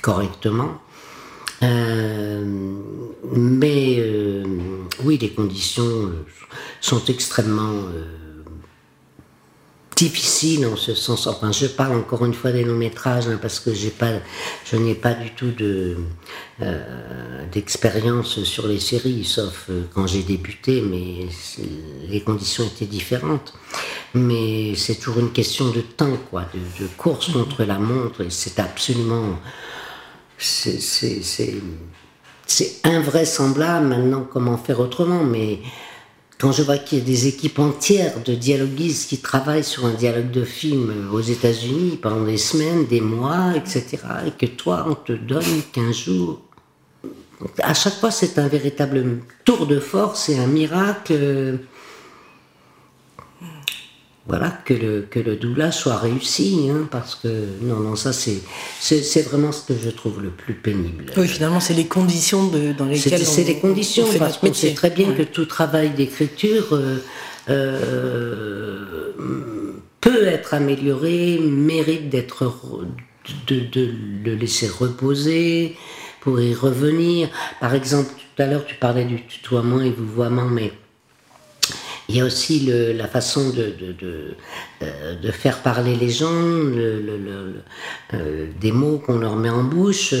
correctement. 0.00 0.80
Euh, 1.64 2.44
mais 3.32 4.00
oui, 5.02 5.18
les 5.20 5.30
conditions 5.30 6.12
sont 6.80 7.04
extrêmement 7.06 7.88
difficile 9.96 10.66
en 10.66 10.76
ce 10.76 10.94
sens. 10.94 11.26
Enfin, 11.26 11.52
je 11.52 11.66
parle 11.66 11.96
encore 11.96 12.24
une 12.24 12.34
fois 12.34 12.52
des 12.52 12.64
longs 12.64 12.76
métrages 12.76 13.28
hein, 13.28 13.38
parce 13.40 13.60
que 13.60 13.72
j'ai 13.72 13.90
pas, 13.90 14.12
je 14.64 14.76
n'ai 14.76 14.94
pas 14.94 15.14
du 15.14 15.30
tout 15.30 15.50
de 15.50 15.96
euh, 16.62 17.44
d'expérience 17.52 18.42
sur 18.44 18.66
les 18.66 18.80
séries, 18.80 19.24
sauf 19.24 19.66
euh, 19.70 19.82
quand 19.94 20.06
j'ai 20.06 20.22
débuté, 20.22 20.82
mais 20.82 21.26
les 22.08 22.20
conditions 22.22 22.64
étaient 22.64 22.86
différentes. 22.86 23.54
Mais 24.14 24.74
c'est 24.76 24.96
toujours 24.96 25.20
une 25.20 25.32
question 25.32 25.70
de 25.70 25.80
temps, 25.80 26.16
quoi, 26.30 26.46
de, 26.54 26.84
de 26.84 26.88
course 26.96 27.32
contre 27.32 27.64
la 27.64 27.78
montre, 27.78 28.22
et 28.22 28.30
c'est 28.30 28.58
absolument, 28.60 29.38
c'est 30.38 31.10
invraisemblable 32.84 33.86
maintenant 33.86 34.26
comment 34.30 34.56
faire 34.56 34.80
autrement, 34.80 35.24
mais 35.24 35.60
quand 36.38 36.52
je 36.52 36.62
vois 36.62 36.78
qu'il 36.78 36.98
y 36.98 37.00
a 37.00 37.04
des 37.04 37.26
équipes 37.28 37.58
entières 37.58 38.22
de 38.24 38.34
dialoguistes 38.34 39.08
qui 39.08 39.18
travaillent 39.18 39.64
sur 39.64 39.86
un 39.86 39.94
dialogue 39.94 40.30
de 40.30 40.44
film 40.44 41.10
aux 41.12 41.20
États-Unis 41.20 41.98
pendant 42.02 42.24
des 42.24 42.38
semaines, 42.38 42.86
des 42.86 43.00
mois, 43.00 43.52
etc., 43.54 43.98
et 44.26 44.30
que 44.30 44.50
toi, 44.50 44.86
on 44.88 44.94
te 44.94 45.12
donne 45.12 45.44
15 45.72 45.94
jours. 45.94 46.42
À 47.62 47.74
chaque 47.74 47.94
fois, 47.94 48.10
c'est 48.10 48.38
un 48.38 48.48
véritable 48.48 49.20
tour 49.44 49.66
de 49.66 49.78
force 49.78 50.28
et 50.28 50.38
un 50.38 50.46
miracle. 50.46 51.58
Voilà, 54.26 54.48
que 54.64 54.72
le, 54.72 55.02
que 55.02 55.20
le 55.20 55.36
doublage 55.36 55.76
soit 55.76 55.98
réussi, 55.98 56.68
hein, 56.70 56.88
parce 56.90 57.14
que 57.14 57.28
non, 57.60 57.80
non, 57.80 57.94
ça 57.94 58.14
c'est 58.14 58.40
c'est 58.80 59.20
vraiment 59.22 59.52
ce 59.52 59.70
que 59.70 59.78
je 59.78 59.90
trouve 59.90 60.22
le 60.22 60.30
plus 60.30 60.54
pénible. 60.54 61.04
Oui, 61.18 61.28
finalement, 61.28 61.60
c'est 61.60 61.74
les 61.74 61.86
conditions 61.86 62.46
de- 62.48 62.72
dans 62.72 62.86
lesquelles 62.86 63.24
c'est 63.26 63.44
les 63.44 63.58
conditions, 63.58 64.06
on 64.10 64.18
parce 64.18 64.38
qu'on 64.38 64.54
sait 64.54 64.72
très 64.72 64.88
bien 64.88 65.08
Ouais. 65.10 65.14
que 65.16 65.22
tout 65.24 65.44
travail 65.44 65.90
d'écriture 65.90 66.68
euh, 66.72 66.96
euh, 67.50 69.12
peut 70.00 70.24
être 70.26 70.54
amélioré, 70.54 71.38
mérite 71.38 72.08
d'être 72.08 72.44
re- 72.46 72.86
de, 73.46 73.60
de 73.60 73.90
le 74.24 74.34
laisser 74.36 74.68
reposer 74.68 75.76
pour 76.20 76.40
y 76.40 76.54
revenir. 76.54 77.28
Par 77.60 77.74
exemple, 77.74 78.08
tout 78.08 78.42
à 78.42 78.46
l'heure 78.46 78.64
tu 78.66 78.74
parlais 78.76 79.04
du 79.04 79.22
tutoiement 79.26 79.80
et 79.82 79.90
vouvoiement, 79.90 80.46
mais 80.46 80.72
il 82.08 82.16
y 82.16 82.20
a 82.20 82.24
aussi 82.24 82.60
la 82.94 83.08
façon 83.08 83.52
euh, 83.56 85.14
de 85.22 85.30
faire 85.30 85.62
parler 85.62 85.96
les 85.96 86.10
gens, 86.10 86.28
euh, 86.32 87.52
des 88.60 88.72
mots 88.72 88.98
qu'on 88.98 89.18
leur 89.18 89.36
met 89.36 89.50
en 89.50 89.64
bouche. 89.64 90.14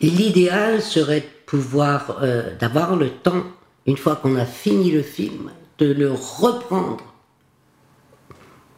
L'idéal 0.00 0.82
serait 0.82 1.20
de 1.20 1.26
pouvoir, 1.46 2.18
euh, 2.22 2.54
d'avoir 2.58 2.96
le 2.96 3.10
temps, 3.10 3.44
une 3.86 3.96
fois 3.96 4.16
qu'on 4.16 4.36
a 4.36 4.44
fini 4.44 4.90
le 4.90 5.02
film, 5.02 5.50
de 5.78 5.92
le 5.92 6.12
reprendre 6.12 7.04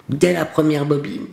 dès 0.09 0.33
la 0.33 0.45
première 0.45 0.85
bobine. 0.85 1.27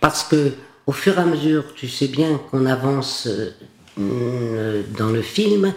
Parce 0.00 0.22
que 0.24 0.52
au 0.86 0.92
fur 0.92 1.18
et 1.18 1.22
à 1.22 1.24
mesure, 1.24 1.74
tu 1.74 1.88
sais 1.88 2.08
bien 2.08 2.40
qu'on 2.50 2.66
avance 2.66 3.26
euh, 3.26 3.50
dans 3.96 5.08
le 5.10 5.22
film, 5.22 5.72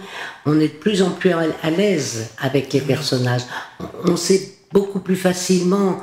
on 0.45 0.59
est 0.59 0.67
de 0.67 0.73
plus 0.73 1.01
en 1.01 1.11
plus 1.11 1.31
à 1.31 1.69
l'aise 1.69 2.31
avec 2.37 2.73
les 2.73 2.81
personnages. 2.81 3.43
On- 4.05 4.17
sait 4.17 4.55
beaucoup 4.73 4.99
plus 4.99 5.15
facilement 5.15 5.99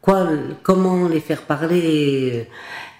quoi, 0.00 0.26
comment 0.62 1.08
les 1.08 1.20
faire 1.20 1.42
parler. 1.42 2.48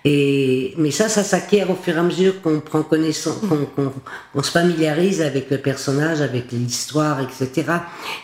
Et, 0.05 0.75
mais 0.79 0.91
ça, 0.91 1.09
ça 1.09 1.25
s'acquiert 1.25 1.71
au 1.71 1.75
fur 1.75 1.97
et 1.97 1.99
à 1.99 2.03
mesure 2.03 2.41
qu'on 2.41 2.61
prend 2.61 2.83
connaissance, 2.83 3.39
qu'on 4.33 4.43
se 4.43 4.51
familiarise 4.51 5.21
avec 5.23 5.51
le 5.51 5.59
personnage, 5.59 6.21
avec 6.21 6.53
l'histoire, 6.53 7.21
etc. 7.21 7.65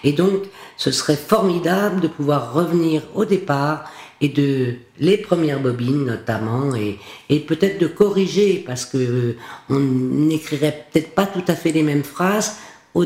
Et 0.04 0.12
donc, 0.12 0.44
ce 0.76 0.90
serait 0.92 1.16
formidable 1.16 2.00
de 2.00 2.08
pouvoir 2.08 2.52
revenir 2.52 3.02
au 3.14 3.24
départ 3.24 3.84
et 4.24 4.28
de 4.28 4.76
les 5.00 5.18
premières 5.18 5.60
bobines 5.60 6.06
notamment 6.06 6.74
et, 6.74 7.40
peut-être 7.40 7.78
de 7.78 7.86
corriger 7.86 8.64
parce 8.66 8.86
que 8.86 8.96
euh, 8.96 9.36
on 9.68 9.78
n'écrirait 9.80 10.86
peut-être 10.90 11.10
pas 11.14 11.26
tout 11.26 11.44
à 11.46 11.54
fait 11.54 11.72
les 11.72 11.82
mêmes 11.82 12.04
phrases 12.04 12.56
au, 12.94 13.04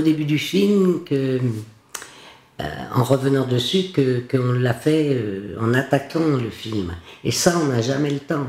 début 0.00 0.24
du 0.24 0.38
film 0.38 1.04
que 1.04 1.40
euh, 2.60 2.64
en 2.94 3.04
revenant 3.04 3.46
dessus 3.46 3.92
que 3.92 4.20
qu'on 4.20 4.52
l'a 4.52 4.72
fait 4.72 5.08
euh, 5.10 5.56
en 5.60 5.74
attaquant 5.74 6.36
le 6.42 6.48
film. 6.48 6.94
Et 7.22 7.32
ça, 7.32 7.58
on 7.62 7.66
n'a 7.66 7.82
jamais 7.82 8.10
le 8.10 8.20
temps. 8.20 8.48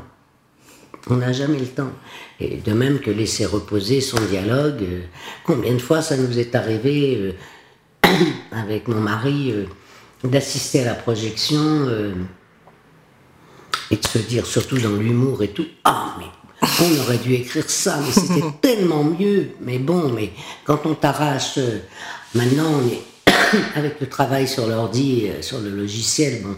On 1.10 1.18
n'a 1.18 1.34
jamais 1.34 1.60
le 1.60 1.66
temps. 1.66 1.92
Et 2.40 2.58
de 2.58 2.74
même 2.74 3.00
que 3.00 3.12
laisser 3.12 3.46
reposer 3.46 4.00
son 4.00 4.22
dialogue. 4.30 4.86
combien 5.44 5.74
de 5.74 5.82
fois 5.82 6.02
ça 6.02 6.16
nous 6.16 6.40
est 6.40 6.56
arrivé 6.56 7.36
avec 8.52 8.88
mon 8.88 9.02
mari 9.02 9.54
d'assister 10.24 10.82
à 10.82 10.86
la 10.86 10.94
projection 10.96 11.60
euh, 11.62 12.14
et 13.90 13.96
de 13.98 14.06
se 14.06 14.20
dire, 14.20 14.46
surtout 14.46 14.78
dans 14.78 14.96
l'humour 14.96 15.44
et 15.44 15.50
tout, 15.50 15.66
ah 15.84 16.16
mais 16.20 16.26
on 16.80 17.00
aurait 17.02 17.18
dû 17.18 17.34
écrire 17.34 17.70
ça, 17.70 18.00
mais 18.06 18.12
c'était 18.12 18.46
tellement 18.62 19.04
mieux. 19.04 19.50
Mais 19.62 19.80
bon, 19.80 20.10
mais 20.10 20.32
quand 20.64 20.86
on 20.86 20.94
t'arrache, 20.94 21.58
euh, 21.58 21.80
maintenant 22.36 22.70
on 22.82 22.88
est 22.88 23.02
avec 23.76 24.00
le 24.00 24.08
travail 24.08 24.48
sur 24.48 24.68
l'ordi, 24.68 25.28
euh, 25.28 25.42
sur 25.42 25.60
le 25.60 25.70
logiciel, 25.70 26.42
bon, 26.44 26.56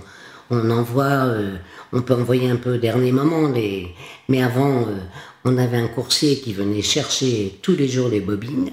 on 0.49 0.69
envoie, 0.69 1.25
euh, 1.25 1.55
on 1.91 2.01
peut 2.01 2.13
envoyer 2.13 2.49
un 2.49 2.57
peu 2.57 2.75
au 2.75 2.77
dernier 2.77 3.11
moment, 3.11 3.47
les... 3.49 3.93
mais 4.29 4.41
avant, 4.41 4.81
euh, 4.81 4.99
on 5.45 5.57
avait 5.57 5.77
un 5.77 5.87
coursier 5.87 6.39
qui 6.39 6.53
venait 6.53 6.81
chercher 6.81 7.59
tous 7.61 7.75
les 7.75 7.87
jours 7.87 8.09
les 8.09 8.21
bobines, 8.21 8.71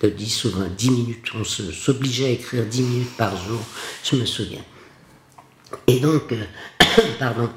de 0.00 0.08
10 0.08 0.44
ou 0.44 0.50
20, 0.50 0.76
10 0.76 0.90
minutes. 0.90 1.32
On 1.34 1.44
s'obligeait 1.44 2.26
à 2.26 2.30
écrire 2.30 2.64
10 2.64 2.82
minutes 2.82 3.16
par 3.16 3.36
jour, 3.36 3.60
je 4.04 4.16
me 4.16 4.24
souviens. 4.24 4.64
Et 5.86 6.00
donc, 6.00 6.32
euh, 6.32 6.44
pardon, 7.18 7.48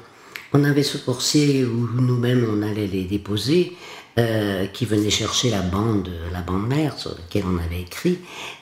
on 0.52 0.64
avait 0.64 0.82
ce 0.82 0.98
coursier 0.98 1.64
où 1.64 1.88
nous-mêmes 1.94 2.46
on 2.50 2.62
allait 2.62 2.86
les 2.86 3.04
déposer, 3.04 3.76
euh, 4.18 4.66
qui 4.66 4.84
venait 4.84 5.08
chercher 5.08 5.48
la 5.48 5.62
bande, 5.62 6.10
la 6.32 6.42
bande 6.42 6.68
mère 6.68 6.98
sur 6.98 7.12
laquelle 7.12 7.44
on 7.46 7.56
avait 7.56 7.80
écrit, 7.80 8.18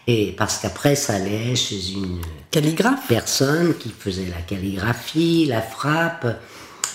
et 0.06 0.32
parce 0.38 0.58
qu'après 0.58 0.94
ça 0.94 1.14
allait 1.14 1.56
chez 1.56 1.94
une 1.94 2.20
Calligraphe 2.52 3.08
personne 3.08 3.74
qui 3.76 3.90
faisait 3.90 4.26
la 4.26 4.42
calligraphie, 4.42 5.46
la 5.46 5.60
frappe, 5.60 6.40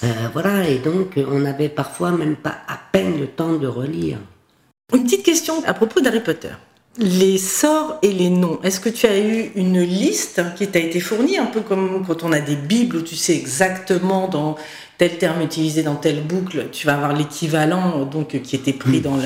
euh, 0.04 0.08
voilà, 0.32 0.69
et 0.69 0.80
donc 0.80 1.17
on 1.17 1.39
n'avait 1.39 1.67
parfois 1.67 2.12
même 2.12 2.38
pas 2.38 2.58
à 2.67 2.80
peine 2.93 3.19
le 3.19 3.28
temps 3.28 3.56
de 3.56 3.67
relire. 3.67 4.19
Une 4.93 5.04
petite 5.04 5.24
question 5.24 5.62
à 5.65 5.74
propos 5.74 6.00
d'Harry 6.00 6.21
Potter. 6.21 6.54
Les 6.97 7.38
sorts 7.38 7.97
et 8.01 8.13
les 8.13 8.29
noms, 8.29 8.58
est-ce 8.63 8.79
que 8.79 8.88
tu 8.88 9.05
as 9.05 9.19
eu 9.19 9.51
une 9.55 9.81
liste 9.81 10.41
qui 10.55 10.65
t'a 10.67 10.79
été 10.79 11.01
fournie, 11.01 11.38
un 11.38 11.45
peu 11.45 11.60
comme 11.60 12.05
quand 12.08 12.23
on 12.23 12.31
a 12.31 12.39
des 12.39 12.55
bibles 12.55 12.95
où 12.97 13.01
tu 13.01 13.17
sais 13.17 13.36
exactement 13.36 14.29
dans 14.29 14.55
tel 14.97 15.17
terme 15.17 15.41
utilisé 15.41 15.84
dans 15.84 15.95
telle 15.95 16.21
boucle, 16.23 16.67
tu 16.71 16.88
vas 16.88 16.93
avoir 16.93 17.12
l'équivalent 17.13 17.99
euh, 17.99 18.05
donc 18.05 18.41
qui 18.41 18.55
était 18.55 18.71
pris 18.71 19.01
dans, 19.01 19.17
le- 19.17 19.23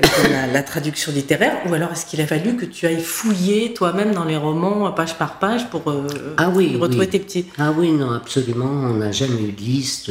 dans 0.00 0.30
la, 0.30 0.46
la 0.46 0.62
traduction 0.62 1.12
littéraire, 1.12 1.58
ou 1.68 1.74
alors 1.74 1.92
est-ce 1.92 2.06
qu'il 2.06 2.22
a 2.22 2.26
fallu 2.26 2.56
que 2.56 2.64
tu 2.64 2.86
ailles 2.86 3.02
fouiller 3.02 3.74
toi-même 3.74 4.14
dans 4.14 4.24
les 4.24 4.38
romans 4.38 4.90
page 4.92 5.18
par 5.18 5.38
page 5.38 5.68
pour 5.68 5.90
euh, 5.90 6.06
Ah 6.38 6.48
oui, 6.48 6.78
retrouver 6.80 7.04
oui. 7.04 7.10
tes 7.10 7.18
petits? 7.18 7.44
Ah 7.58 7.72
oui, 7.76 7.92
non, 7.92 8.10
absolument, 8.12 8.64
on 8.70 8.94
n'a 8.94 9.12
jamais 9.12 9.42
eu 9.42 9.52
de 9.52 9.60
liste. 9.60 10.10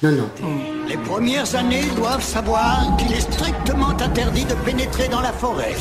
Non, 0.00 0.12
non. 0.12 0.30
Les 0.88 0.96
premières 0.96 1.56
années 1.56 1.82
doivent 1.96 2.22
savoir 2.22 2.96
qu'il 2.98 3.12
est 3.12 3.20
strictement 3.20 3.88
interdit 3.88 4.44
de 4.44 4.54
pénétrer 4.64 5.08
dans 5.08 5.20
la 5.20 5.32
forêt. 5.32 5.74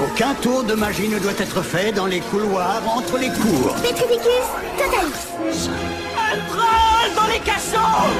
Aucun 0.00 0.34
tour 0.34 0.62
de 0.62 0.74
magie 0.74 1.08
ne 1.08 1.18
doit 1.18 1.32
être 1.38 1.60
fait 1.62 1.90
dans 1.90 2.06
les 2.06 2.20
couloirs 2.20 2.82
entre 2.86 3.18
les 3.18 3.30
cours. 3.30 3.74
Petrificus 3.82 4.46
totalis. 4.78 5.70
Un 6.16 6.38
troll 6.48 7.14
dans 7.16 7.32
les 7.32 7.40
cachots 7.40 8.10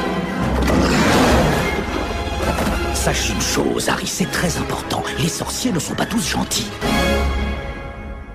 Sache 2.95 3.31
une 3.31 3.41
chose, 3.41 3.89
Harry, 3.89 4.09
c'est 4.09 4.31
très 4.31 4.57
important. 4.57 5.05
Les 5.21 5.29
sorciers 5.29 5.71
ne 5.71 5.79
sont 5.79 5.95
pas 5.95 6.07
tous 6.07 6.27
gentils. 6.29 6.71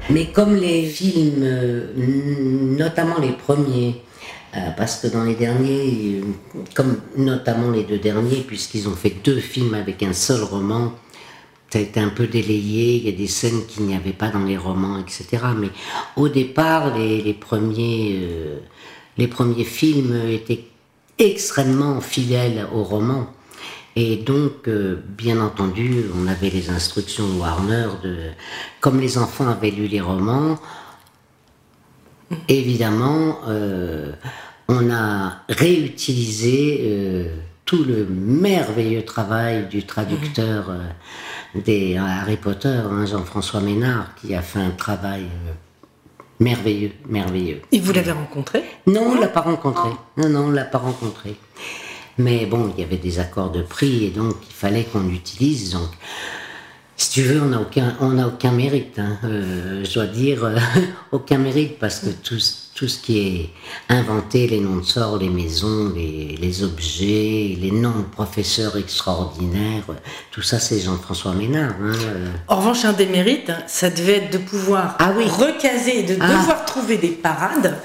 Mais 0.09 0.27
comme 0.27 0.55
les 0.55 0.85
films, 0.85 1.43
euh, 1.43 1.93
notamment 2.77 3.17
les 3.19 3.33
premiers, 3.33 4.01
parce 4.77 4.97
que 4.97 5.07
dans 5.07 5.23
les 5.23 5.35
derniers, 5.35 6.21
euh, 6.21 6.61
comme 6.73 7.01
notamment 7.17 7.71
les 7.71 7.83
deux 7.83 7.99
derniers, 7.99 8.41
puisqu'ils 8.41 8.87
ont 8.87 8.95
fait 8.95 9.15
deux 9.23 9.39
films 9.39 9.73
avec 9.73 10.01
un 10.03 10.13
seul 10.13 10.43
roman, 10.43 10.93
ça 11.69 11.79
a 11.79 11.81
été 11.81 11.99
un 11.99 12.09
peu 12.09 12.25
délayé, 12.25 12.95
il 12.95 13.05
y 13.05 13.09
a 13.09 13.17
des 13.17 13.27
scènes 13.27 13.65
qu'il 13.67 13.83
n'y 13.85 13.95
avait 13.95 14.13
pas 14.13 14.29
dans 14.29 14.43
les 14.43 14.57
romans, 14.57 14.97
etc. 14.99 15.43
Mais 15.55 15.69
au 16.15 16.27
départ, 16.27 16.97
les, 16.97 17.21
les 17.21 17.33
premiers, 17.33 18.19
euh, 18.21 18.57
les 19.17 19.27
premiers 19.27 19.65
films 19.65 20.19
étaient 20.29 20.65
extrêmement 21.19 22.01
fidèles 22.01 22.65
au 22.73 22.83
roman. 22.83 23.27
Et 23.95 24.15
donc, 24.15 24.67
euh, 24.67 24.95
bien 25.17 25.41
entendu, 25.41 26.05
on 26.15 26.27
avait 26.27 26.49
les 26.49 26.69
instructions 26.69 27.25
Warner 27.37 27.87
de, 28.03 28.17
comme 28.79 28.99
les 28.99 29.17
enfants 29.17 29.47
avaient 29.47 29.71
lu 29.71 29.87
les 29.87 29.99
romans, 29.99 30.57
évidemment, 32.47 33.39
euh, 33.47 34.11
on 34.67 34.91
a 34.91 35.43
réutilisé 35.49 36.81
euh, 36.83 37.35
tout 37.65 37.83
le 37.83 38.05
merveilleux 38.05 39.03
travail 39.03 39.67
du 39.67 39.85
traducteur 39.85 40.69
euh, 40.69 40.79
des 41.55 41.97
Harry 41.97 42.37
Potter, 42.37 42.81
hein, 42.89 43.05
Jean-François 43.05 43.61
Ménard, 43.61 44.15
qui 44.15 44.35
a 44.35 44.41
fait 44.41 44.59
un 44.59 44.71
travail 44.71 45.25
merveilleux, 46.39 46.91
merveilleux. 47.07 47.61
Et 47.71 47.79
vous 47.79 47.93
l'avez 47.93 48.11
rencontré? 48.11 48.63
Non, 48.87 49.01
on 49.11 49.19
l'a 49.19 49.27
pas 49.27 49.41
rencontré. 49.41 49.89
Non, 50.17 50.29
non, 50.29 50.39
on 50.45 50.51
l'a 50.51 50.65
pas 50.65 50.77
rencontré. 50.77 51.35
Mais 52.17 52.45
bon, 52.45 52.73
il 52.75 52.81
y 52.81 52.85
avait 52.85 52.97
des 52.97 53.19
accords 53.19 53.51
de 53.51 53.61
prix 53.61 54.05
et 54.05 54.09
donc 54.09 54.35
il 54.47 54.53
fallait 54.53 54.83
qu'on 54.83 55.03
l'utilise. 55.03 55.71
Donc, 55.71 55.89
si 56.99 57.09
tu 57.11 57.21
veux, 57.23 57.41
on 57.41 57.45
n'a 57.45 57.61
aucun, 57.61 57.95
on 58.01 58.09
n'a 58.09 58.27
aucun 58.27 58.51
mérite. 58.51 58.99
hein. 58.99 59.17
Euh, 59.23 59.83
je 59.85 59.93
dois 59.93 60.05
dire 60.05 60.43
euh, 60.43 60.57
aucun 61.13 61.37
mérite 61.37 61.79
parce 61.79 61.99
que 61.99 62.09
tout, 62.09 62.39
ce- 62.39 62.53
tout 62.75 62.87
ce 62.89 62.99
qui 62.99 63.19
est 63.19 63.49
inventé, 63.93 64.47
les 64.47 64.59
noms 64.59 64.77
de 64.77 64.85
sorts, 64.85 65.17
les 65.17 65.29
maisons, 65.29 65.91
les, 65.95 66.37
les 66.39 66.63
objets, 66.63 67.57
les 67.59 67.71
noms 67.71 67.97
de 67.99 68.03
professeurs 68.03 68.77
extraordinaires, 68.77 69.83
tout 70.31 70.41
ça, 70.41 70.59
c'est 70.59 70.79
Jean-François 70.81 71.33
Ménard. 71.33 71.71
hein, 71.81 71.93
euh. 71.93 72.27
En 72.49 72.57
revanche, 72.57 72.83
un 72.85 72.93
des 72.93 73.05
mérites, 73.05 73.51
ça 73.67 73.89
devait 73.89 74.17
être 74.17 74.33
de 74.33 74.37
pouvoir 74.37 74.97
recaser, 74.99 75.99
et 75.99 76.03
de 76.03 76.17
Ah. 76.21 76.27
devoir 76.37 76.65
trouver 76.65 76.97
des 76.97 77.09
parades 77.09 77.75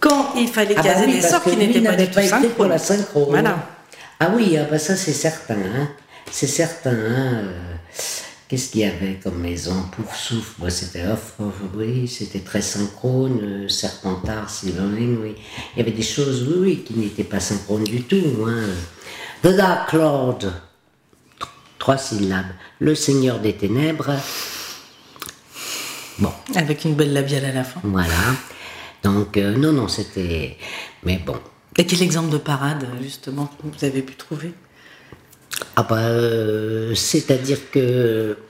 quand 0.00 0.34
il 0.36 0.46
fallait 0.48 0.74
Ah 0.78 0.82
bah 0.82 0.92
caser 0.94 1.06
oui, 1.06 1.12
des 1.14 1.22
sorts 1.22 1.42
qui 1.42 1.56
n'étaient 1.56 1.80
pas 1.80 1.96
du 1.96 2.06
tout 2.08 2.48
pour 2.56 2.66
la 2.66 2.78
synchro. 2.78 3.26
Voilà. 3.30 3.66
Ah 4.20 4.30
oui, 4.36 4.56
ah 4.60 4.64
bah 4.70 4.78
ça 4.78 4.94
c'est 4.94 5.12
certain. 5.14 5.54
hein. 5.56 5.88
C'est 6.30 6.46
certain. 6.46 6.96
Qu'est-ce 8.48 8.70
qu'il 8.70 8.80
y 8.80 8.84
avait 8.84 9.20
comme 9.22 9.38
maison 9.40 9.74
Pouf 9.92 10.16
souffle, 10.16 10.52
moi 10.58 10.70
c'était 10.70 11.06
off, 11.06 11.34
off, 11.38 11.54
oui, 11.74 12.08
c'était 12.08 12.40
très 12.40 12.62
synchrone. 12.62 13.38
euh, 13.42 13.68
Serpentard, 13.68 14.48
Sylvain, 14.48 14.88
oui. 15.22 15.34
Il 15.74 15.78
y 15.78 15.82
avait 15.82 15.90
des 15.92 16.02
choses, 16.02 16.48
oui, 16.48 16.54
oui, 16.58 16.82
qui 16.82 16.94
n'étaient 16.94 17.24
pas 17.24 17.40
synchrones 17.40 17.84
du 17.84 18.02
tout. 18.04 18.46
Hein. 18.46 18.64
The 19.42 19.48
Dark 19.54 19.92
Lord, 19.92 20.38
Tr- 20.38 21.46
trois 21.78 21.98
syllabes. 21.98 22.46
Le 22.78 22.94
Seigneur 22.94 23.38
des 23.38 23.52
Ténèbres. 23.54 24.12
Bon. 26.18 26.32
Avec 26.54 26.84
une 26.84 26.94
belle 26.94 27.12
labiale 27.12 27.44
à 27.44 27.52
la 27.52 27.64
fin. 27.64 27.80
Voilà. 27.84 28.14
Donc, 29.02 29.36
euh, 29.36 29.56
non, 29.56 29.72
non, 29.72 29.88
c'était. 29.88 30.56
Mais 31.04 31.18
bon. 31.18 31.36
Et 31.76 31.86
quel 31.86 32.02
exemple 32.02 32.30
de 32.30 32.38
parade, 32.38 32.88
justement, 33.02 33.48
vous 33.62 33.84
avez 33.84 34.02
pu 34.02 34.14
trouver? 34.14 34.52
Ah 35.76 35.82
bah, 35.88 35.96
euh, 35.98 36.94
c'est-à-dire 36.94 37.70
que 37.70 38.36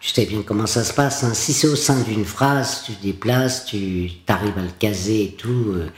tu 0.00 0.08
sais 0.10 0.26
bien 0.26 0.42
comment 0.42 0.66
ça 0.66 0.84
se 0.84 0.92
passe. 0.92 1.24
hein. 1.24 1.34
Si 1.34 1.52
c'est 1.52 1.68
au 1.68 1.76
sein 1.76 2.00
d'une 2.00 2.24
phrase, 2.24 2.82
tu 2.84 2.92
déplaces, 3.02 3.64
tu 3.64 4.10
arrives 4.28 4.58
à 4.58 4.62
le 4.62 4.70
caser 4.78 5.24
et 5.24 5.32
tout. 5.32 5.72
euh. 5.74 5.88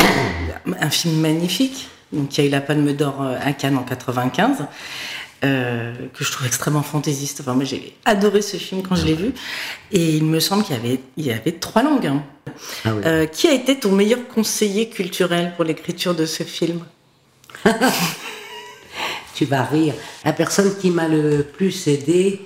un 0.80 0.89
film 0.91 1.19
magnifique, 1.19 1.89
donc, 2.12 2.30
qui 2.30 2.41
a 2.41 2.45
eu 2.45 2.49
la 2.49 2.62
Palme 2.62 2.93
d'Or 2.93 3.26
à 3.43 3.54
Cannes 3.54 3.76
en 3.76 3.82
95. 3.82 4.67
Euh, 5.43 5.93
que 6.13 6.23
je 6.23 6.32
trouve 6.32 6.47
extrêmement 6.47 6.84
fantaisiste. 6.84 7.41
Enfin, 7.41 7.53
moi, 7.53 7.63
j'ai 7.65 7.95
adoré 8.06 8.41
ce 8.41 8.58
film 8.58 8.82
quand 8.82 8.95
je 8.95 9.06
l'ai 9.06 9.13
vu. 9.15 9.34
Et 9.91 10.15
il 10.17 10.23
me 10.25 10.39
semble 10.39 10.63
qu'il 10.63 10.75
y 10.75 10.79
avait, 10.79 10.99
il 11.17 11.25
y 11.25 11.32
avait 11.32 11.51
trois 11.53 11.84
langues. 11.84 12.08
hein. 12.08 12.23
Ah 12.86 12.93
oui. 12.95 13.01
Euh, 13.06 13.25
qui 13.25 13.47
a 13.47 13.53
été 13.53 13.79
ton 13.79 13.91
meilleur 13.91 14.27
conseiller 14.27 14.89
culturel 14.89 15.53
pour 15.56 15.65
l'écriture 15.65 16.15
de 16.15 16.25
ce 16.25 16.43
film? 16.43 16.79
Tu 19.36 19.45
vas 19.45 19.63
rire. 19.63 19.95
La 20.23 20.32
personne 20.34 20.77
qui 20.77 20.91
m'a 20.91 21.08
le 21.08 21.41
plus 21.43 21.88
aidé, 21.88 22.39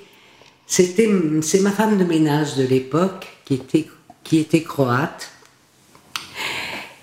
c'était, 0.66 1.10
c'est 1.42 1.60
ma 1.60 1.72
femme 1.72 1.98
de 1.98 2.06
ménage 2.06 2.56
de 2.56 2.64
l'époque, 2.64 3.28
qui 3.44 3.56
était, 3.56 3.88
qui 4.24 4.38
était 4.38 4.64
croate. 4.64 5.30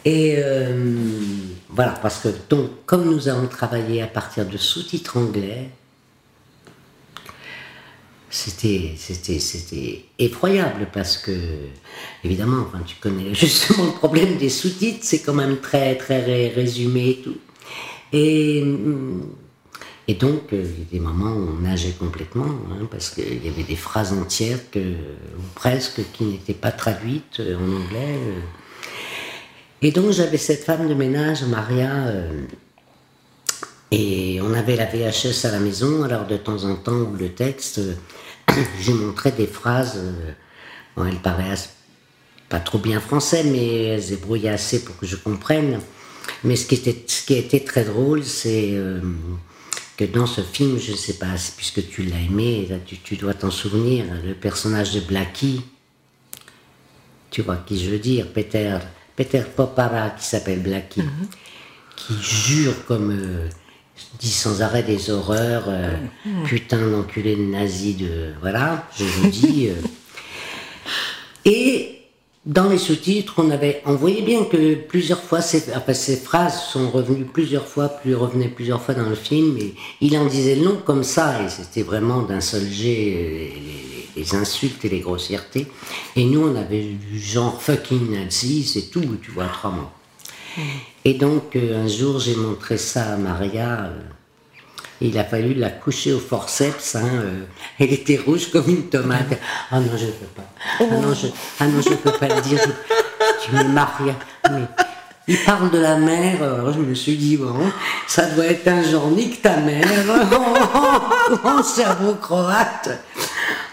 Et 0.07 0.37
euh, 0.39 0.95
voilà, 1.69 1.93
parce 1.93 2.21
que 2.21 2.29
donc, 2.49 2.71
comme 2.87 3.05
nous 3.05 3.29
avons 3.29 3.47
travaillé 3.47 4.03
à 4.03 4.07
partir 4.07 4.47
de 4.47 4.57
sous-titres 4.57 5.19
anglais, 5.19 5.69
c'était, 8.35 8.95
c'était, 8.97 9.39
c'était 9.39 10.05
effroyable 10.19 10.89
parce 10.93 11.19
que, 11.19 11.31
évidemment, 12.25 12.65
enfin, 12.67 12.83
tu 12.85 12.97
connais 12.97 13.33
justement 13.45 13.85
le 13.87 13.93
problème 13.93 14.37
des 14.39 14.49
sous-titres, 14.49 14.99
c'est 15.03 15.21
quand 15.23 15.35
même 15.35 15.59
très, 15.61 15.95
très 15.97 16.21
ré- 16.21 16.49
résumé 16.49 17.11
et 17.11 17.17
tout. 17.23 17.37
Et, 18.13 18.61
hum, 18.63 19.23
et 20.09 20.15
donc, 20.15 20.53
euh, 20.53 20.65
il 20.65 20.81
y 20.81 20.83
a 20.83 20.91
des 20.91 20.99
moments 21.01 21.33
où 21.33 21.49
on 21.59 21.61
nageait 21.61 21.93
complètement, 21.97 22.47
hein, 22.73 22.89
parce 22.91 23.11
qu'il 23.11 23.45
y 23.45 23.49
avait 23.49 23.63
des 23.63 23.77
phrases 23.77 24.13
entières 24.13 24.69
que, 24.73 24.81
ou 24.81 25.43
presque 25.55 26.01
qui 26.13 26.25
n'étaient 26.25 26.55
pas 26.55 26.73
traduites 26.73 27.39
euh, 27.39 27.57
en 27.57 27.85
anglais. 27.85 28.19
euh. 28.19 28.41
Et 29.83 29.93
donc, 29.93 30.11
j'avais 30.11 30.39
cette 30.39 30.65
femme 30.65 30.89
de 30.89 30.95
ménage, 30.95 31.45
Maria, 31.45 32.07
et 33.93 34.41
on 34.43 34.53
avait 34.55 34.77
la 34.77 34.87
VHS 34.87 35.45
à 35.45 35.53
la 35.53 35.61
maison, 35.61 36.03
alors 36.03 36.27
de 36.27 36.37
temps 36.37 36.65
en 36.65 36.75
temps, 36.75 37.13
le 37.19 37.29
texte, 37.29 37.81
j'ai 38.81 38.95
montré 38.95 39.33
des 39.33 39.47
phrases. 39.47 39.95
euh, 39.97 40.33
bon, 40.97 41.07
elles 41.07 41.17
paraissent 41.21 41.71
pas 42.49 42.61
trop 42.61 42.79
bien 42.79 43.01
français, 43.01 43.45
mais 43.45 43.85
elles 43.87 44.03
se 44.03 44.11
débrouillaient 44.11 44.51
assez 44.51 44.85
pour 44.85 44.97
que 44.99 45.07
je 45.07 45.17
comprenne. 45.17 45.81
Mais 46.45 46.57
ce 46.57 46.67
qui 46.67 46.75
était, 46.77 47.05
ce 47.07 47.25
qui 47.25 47.35
a 47.35 47.39
été 47.39 47.65
très 47.65 47.85
drôle, 47.85 48.25
c'est 48.25 48.71
euh, 48.75 49.01
que 49.97 50.05
dans 50.05 50.27
ce 50.27 50.41
film, 50.43 50.79
je 50.79 50.93
ne 50.93 50.97
sais 50.97 51.15
pas, 51.15 51.35
puisque 51.57 51.89
tu 51.89 52.03
l'as 52.05 52.21
aimé, 52.21 52.67
là, 52.71 52.77
tu, 52.85 52.99
tu 52.99 53.17
dois 53.17 53.35
t'en 53.35 53.51
souvenir, 53.51 54.05
le 54.25 54.35
personnage 54.35 54.93
de 54.95 55.01
Blackie, 55.01 55.63
tu 57.31 57.43
vois 57.43 57.57
qui 57.57 57.83
je 57.83 57.91
veux 57.91 57.99
dire, 57.99 58.29
Peter, 58.33 58.79
Peter 59.17 59.43
Popara, 59.57 60.11
qui 60.11 60.25
s'appelle 60.27 60.61
Blackie, 60.63 61.03
qui 61.97 62.15
jure 62.23 62.85
comme. 62.87 63.11
euh, 63.11 63.49
dit 64.19 64.31
sans 64.31 64.63
arrêt 64.63 64.83
des 64.83 65.11
horreurs, 65.11 65.65
euh, 65.69 65.97
putain 66.45 66.89
d'enculé 66.89 67.37
de 67.37 67.43
nazi 67.43 67.95
de. 67.95 68.33
Voilà, 68.41 68.89
je 68.99 69.05
vous 69.05 69.29
dis. 69.29 69.69
euh. 69.69 69.75
Et 71.45 71.91
dans 72.47 72.69
les 72.69 72.79
sous-titres, 72.79 73.35
on 73.39 73.51
avait, 73.51 73.83
on 73.87 73.95
voyait 73.95 74.23
bien 74.23 74.45
que 74.45 74.75
plusieurs 74.75 75.23
fois, 75.23 75.41
ces, 75.41 75.65
enfin, 75.75 75.95
ces 75.95 76.17
phrases 76.17 76.63
sont 76.73 76.91
revenues 76.91 77.25
plusieurs 77.25 77.67
fois, 77.67 77.89
plus 77.89 78.15
revenaient 78.15 78.49
plusieurs 78.49 78.83
fois 78.83 78.95
dans 78.95 79.09
le 79.09 79.15
film, 79.15 79.57
et 79.59 79.75
il 80.01 80.17
en 80.19 80.27
disait 80.27 80.57
long 80.57 80.77
comme 80.85 81.05
ça, 81.05 81.43
et 81.43 81.49
c'était 81.49 81.83
vraiment 81.83 82.23
d'un 82.23 82.41
seul 82.41 82.67
jet 82.71 83.15
euh, 83.17 83.29
les, 83.29 83.49
les- 83.49 83.91
les 84.17 84.35
insultes 84.37 84.85
et 84.85 84.89
les 84.89 85.01
grossièretés. 85.01 85.67
Et 86.15 86.25
nous, 86.25 86.47
on 86.47 86.55
avait 86.55 86.85
du 86.85 87.19
genre 87.19 87.61
fucking 87.61 88.13
nazi, 88.13 88.63
c'est 88.63 88.89
tout, 88.91 89.03
tu 89.21 89.33
vois, 89.33 89.47
trois 89.47 89.73
mots. 89.73 89.91
Et 91.05 91.15
donc, 91.15 91.57
euh, 91.57 91.85
un 91.85 91.89
jour, 91.89 92.19
j'ai 92.19 92.37
montré 92.37 92.79
ça 92.79 93.15
à 93.15 93.17
Maria. 93.17 93.85
euh, 93.85 94.01
il 95.01 95.19
a 95.19 95.25
fallu 95.25 95.55
la 95.55 95.71
coucher 95.71 96.13
au 96.13 96.21
forceps. 96.21 96.95
Hein, 96.95 97.09
euh, 97.13 97.45
elle 97.79 97.93
était 97.93 98.17
rouge 98.17 98.51
comme 98.51 98.69
une 98.69 98.89
tomate. 98.89 99.39
Ah 99.71 99.81
non, 99.81 99.91
je 99.97 100.07
ne 100.07 100.11
peux 100.13 100.27
pas. 100.27 100.49
Ah 100.81 100.85
non, 100.85 101.13
je 101.15 101.27
ah 101.61 101.65
je 101.83 101.95
peux 101.95 102.13
pas 102.13 102.29
le 102.29 102.41
dire. 102.41 102.61
Tu 103.43 103.53
me 103.53 103.65
Maria. 103.65 104.15
Mais 104.51 104.63
il 105.27 105.39
parle 105.45 105.71
de 105.71 105.79
la 105.79 105.97
mère. 105.97 106.43
Alors 106.43 106.73
je 106.73 106.79
me 106.79 106.95
suis 106.95 107.17
dit, 107.17 107.37
bon, 107.37 107.55
ça 108.07 108.27
doit 108.31 108.47
être 108.47 108.69
un 108.69 108.83
genre 108.83 109.11
nique 109.11 109.43
ta 109.43 109.57
mère. 109.57 109.85
Mon 111.45 111.63
cerveau 111.63 112.15
croate. 112.15 112.91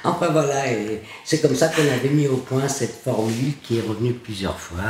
Enfin 0.04 0.30
voilà, 0.32 0.64
c'est 1.24 1.42
comme 1.42 1.56
ça 1.56 1.68
qu'on 1.68 1.84
avait 1.84 2.10
mis 2.10 2.28
au 2.28 2.38
point 2.38 2.68
cette 2.68 3.04
formule 3.04 3.54
qui 3.62 3.78
est 3.78 3.82
revenue 3.88 4.14
plusieurs 4.14 4.60
fois. 4.60 4.82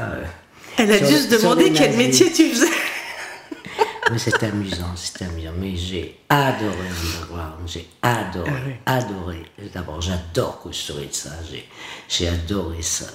Elle 0.78 0.92
a 0.92 0.98
sur- 0.98 1.08
dû 1.08 1.14
se 1.18 1.28
demander 1.30 1.72
quel 1.72 1.96
métier 1.96 2.32
tu 2.32 2.50
faisais. 2.52 2.68
Mais 4.12 4.18
c'est 4.18 4.44
amusant, 4.44 4.94
c'est 4.96 5.22
amusant. 5.24 5.52
Mais 5.58 5.76
j'ai 5.76 6.20
adoré 6.28 6.76
Underground, 6.90 7.68
j'ai 7.68 7.88
adoré, 8.02 8.80
adoré. 8.86 9.44
D'abord, 9.74 10.02
j'adore 10.02 10.60
construire 10.60 11.08
ça, 11.12 11.30
j'ai, 12.10 12.28
adoré 12.28 12.82
ça. 12.82 13.06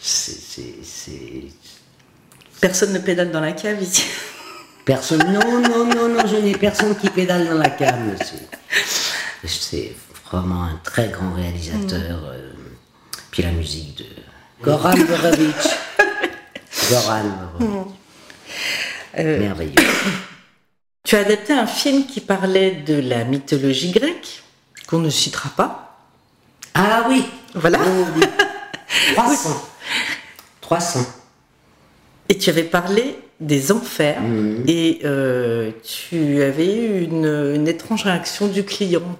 C'est, 0.00 0.72
Personne 2.60 2.92
ne 2.92 2.98
pédale 2.98 3.30
dans 3.30 3.40
la 3.40 3.52
cave 3.52 3.82
ici. 3.82 4.04
Personne, 4.84 5.22
non, 5.32 5.60
non, 5.60 5.84
non, 5.86 6.08
non, 6.08 6.26
je 6.26 6.36
n'ai 6.36 6.56
personne 6.56 6.96
qui 6.96 7.08
pédale 7.10 7.46
dans 7.46 7.58
la 7.58 7.70
cave, 7.70 8.00
monsieur. 8.00 8.38
C'est 9.44 9.92
vraiment 10.30 10.64
un 10.64 10.80
très 10.82 11.08
grand 11.08 11.34
réalisateur. 11.34 12.24
euh, 12.24 12.52
puis 13.30 13.42
la 13.42 13.50
musique 13.50 13.98
de 13.98 14.04
Goran 14.62 14.92
Borovic. 14.94 15.56
Goran 16.90 17.24
Borovic. 17.58 17.88
Euh, 19.18 19.38
Merveilleux. 19.40 19.74
Tu 21.04 21.16
as 21.16 21.20
adapté 21.20 21.52
un 21.52 21.66
film 21.66 22.06
qui 22.06 22.20
parlait 22.20 22.70
de 22.70 22.94
la 22.94 23.24
mythologie 23.24 23.90
grecque, 23.90 24.42
qu'on 24.86 25.00
ne 25.00 25.10
citera 25.10 25.50
pas. 25.50 25.98
Ah 26.74 27.04
oui 27.08 27.24
Voilà. 27.54 27.80
Oh 27.84 28.04
oui. 28.16 28.22
300. 29.16 29.50
300. 30.60 31.00
Et 32.28 32.38
tu 32.38 32.48
avais 32.50 32.62
parlé 32.62 33.18
des 33.40 33.72
enfers. 33.72 34.22
Mhm. 34.22 34.64
Et 34.68 35.00
euh, 35.04 35.72
tu 35.82 36.40
avais 36.40 36.72
eu 36.72 37.02
une, 37.02 37.26
une 37.56 37.66
étrange 37.68 38.04
réaction 38.04 38.46
du 38.46 38.64
client. 38.64 39.18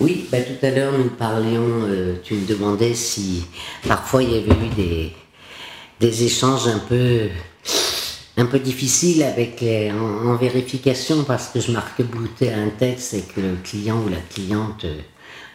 Oui, 0.00 0.26
bah, 0.32 0.38
tout 0.40 0.64
à 0.64 0.70
l'heure 0.70 0.94
nous 0.96 1.10
parlions, 1.10 1.82
euh, 1.84 2.16
tu 2.24 2.32
me 2.32 2.46
demandais 2.46 2.94
si 2.94 3.44
parfois 3.86 4.22
il 4.22 4.32
y 4.32 4.36
avait 4.38 4.50
eu 4.50 5.12
des, 6.00 6.24
échanges 6.24 6.66
un 6.68 6.78
peu, 6.78 7.28
un 8.38 8.46
peu 8.46 8.58
difficiles 8.58 9.22
avec 9.22 9.62
en, 9.62 10.36
vérification 10.36 11.24
parce 11.24 11.48
que 11.48 11.60
je 11.60 11.70
marquais 11.70 12.04
bouter 12.04 12.50
un 12.50 12.70
texte 12.70 13.12
et 13.12 13.20
que 13.20 13.42
le 13.42 13.56
client 13.62 14.02
ou 14.02 14.08
la 14.08 14.22
cliente 14.34 14.86
euh, 14.86 15.00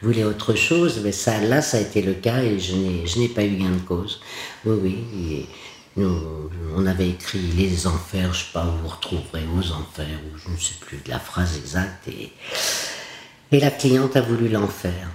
voulait 0.04 0.24
autre 0.24 0.54
chose. 0.54 1.02
Mais 1.04 1.12
ça, 1.12 1.42
là, 1.42 1.64
ça 1.64 1.78
a 1.78 1.80
été 1.80 2.04
le 2.04 2.14
cas 2.14 2.44
et 2.44 2.60
je 2.60 2.76
n'ai, 3.20 3.30
pas 3.30 3.44
eu 3.44 3.56
gain 3.56 3.72
de 3.72 3.80
cause. 3.80 4.22
Oui, 4.64 4.78
oui. 4.84 5.48
nous, 5.98 6.52
on 6.78 6.86
avait 6.86 7.10
écrit 7.10 7.40
les 7.58 7.88
enfers, 7.88 8.32
je 8.32 8.42
sais 8.42 8.52
pas, 8.54 8.64
vous 8.64 8.84
vous 8.84 8.96
retrouverez 8.96 9.44
aux 9.58 9.72
enfers, 9.72 10.20
ou 10.28 10.38
je 10.38 10.52
ne 10.52 10.58
sais 10.58 10.76
plus 10.80 10.98
de 10.98 11.10
la 11.10 11.20
phrase 11.20 11.58
exacte. 11.58 12.08
Et, 12.10 12.32
et 13.52 13.60
la 13.60 13.72
cliente 13.72 14.16
a 14.16 14.22
voulu 14.22 14.48
l'enfer. 14.50 15.10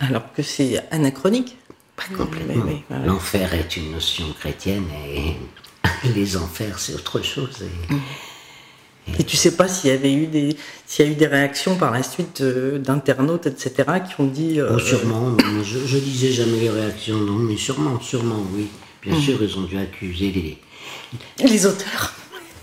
Alors 0.00 0.32
que 0.32 0.42
c'est 0.42 0.82
anachronique. 0.90 1.56
Pas 1.96 2.04
complètement. 2.16 2.64
oui, 2.66 2.72
oui, 2.74 2.84
oui. 2.90 2.96
L'enfer 3.06 3.54
est 3.54 3.76
une 3.76 3.92
notion 3.92 4.24
chrétienne 4.38 4.84
et 5.08 5.34
les 6.14 6.36
enfers 6.36 6.78
c'est 6.78 6.94
autre 6.94 7.22
chose. 7.22 7.62
Et, 9.08 9.20
Et 9.20 9.24
tu 9.24 9.36
sais 9.36 9.56
pas 9.56 9.68
s'il 9.68 9.90
y 9.90 9.92
avait 9.92 10.12
eu 10.12 10.26
des, 10.26 10.56
s'il 10.86 11.06
y 11.06 11.08
a 11.08 11.12
eu 11.12 11.14
des 11.14 11.26
réactions 11.26 11.76
par 11.76 11.90
la 11.92 12.02
suite 12.02 12.40
euh, 12.40 12.78
d'internautes, 12.78 13.46
etc., 13.46 13.72
qui 14.08 14.20
ont 14.20 14.26
dit. 14.26 14.58
euh, 14.60 14.72
Oh, 14.74 14.78
sûrement, 14.78 15.30
non, 15.30 15.62
je, 15.62 15.78
je 15.86 15.98
lisais 15.98 16.32
jamais 16.32 16.58
les 16.58 16.70
réactions, 16.70 17.18
non, 17.18 17.34
mais 17.38 17.56
sûrement, 17.56 18.00
sûrement, 18.00 18.42
oui. 18.54 18.68
Bien 19.02 19.16
Mm. 19.16 19.20
sûr, 19.20 19.42
ils 19.42 19.58
ont 19.58 19.62
dû 19.64 19.76
accuser 19.78 20.32
les, 20.32 20.58
Les 21.46 21.66
auteurs. 21.66 22.14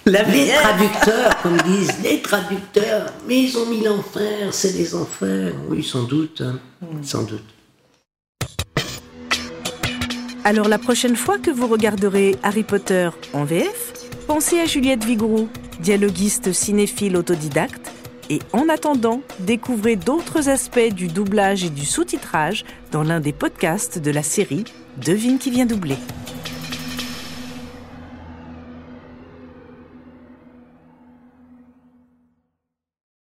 La 0.05 0.23
les 0.23 0.47
traducteurs, 0.49 1.41
comme 1.43 1.57
disent 1.61 1.93
les 2.03 2.21
traducteurs. 2.21 3.13
Mais 3.27 3.43
ils 3.43 3.57
ont 3.57 3.67
mis 3.67 3.83
l'enfer, 3.83 4.51
c'est 4.51 4.73
les 4.73 4.95
enfers. 4.95 5.53
Oui, 5.69 5.83
sans 5.83 6.03
doute, 6.03 6.41
hein, 6.41 6.59
Mm. 6.81 7.03
sans 7.03 7.23
doute. 7.23 7.43
Alors 10.43 10.67
la 10.67 10.79
prochaine 10.79 11.15
fois 11.15 11.37
que 11.37 11.51
vous 11.51 11.67
regarderez 11.67 12.35
Harry 12.41 12.63
Potter 12.63 13.09
en 13.33 13.43
VF, 13.43 13.93
pensez 14.25 14.59
à 14.59 14.65
Juliette 14.65 15.03
Vigouroux, 15.03 15.49
dialoguiste 15.81 16.51
cinéphile 16.51 17.15
autodidacte, 17.15 17.91
et 18.31 18.39
en 18.53 18.67
attendant, 18.69 19.21
découvrez 19.39 19.97
d'autres 19.97 20.49
aspects 20.49 20.91
du 20.93 21.07
doublage 21.09 21.63
et 21.65 21.69
du 21.69 21.85
sous-titrage 21.85 22.65
dans 22.91 23.03
l'un 23.03 23.19
des 23.19 23.33
podcasts 23.33 23.99
de 23.99 24.09
la 24.09 24.23
série 24.23 24.63
Devine 25.05 25.37
qui 25.37 25.51
vient 25.51 25.65
doubler. 25.67 25.97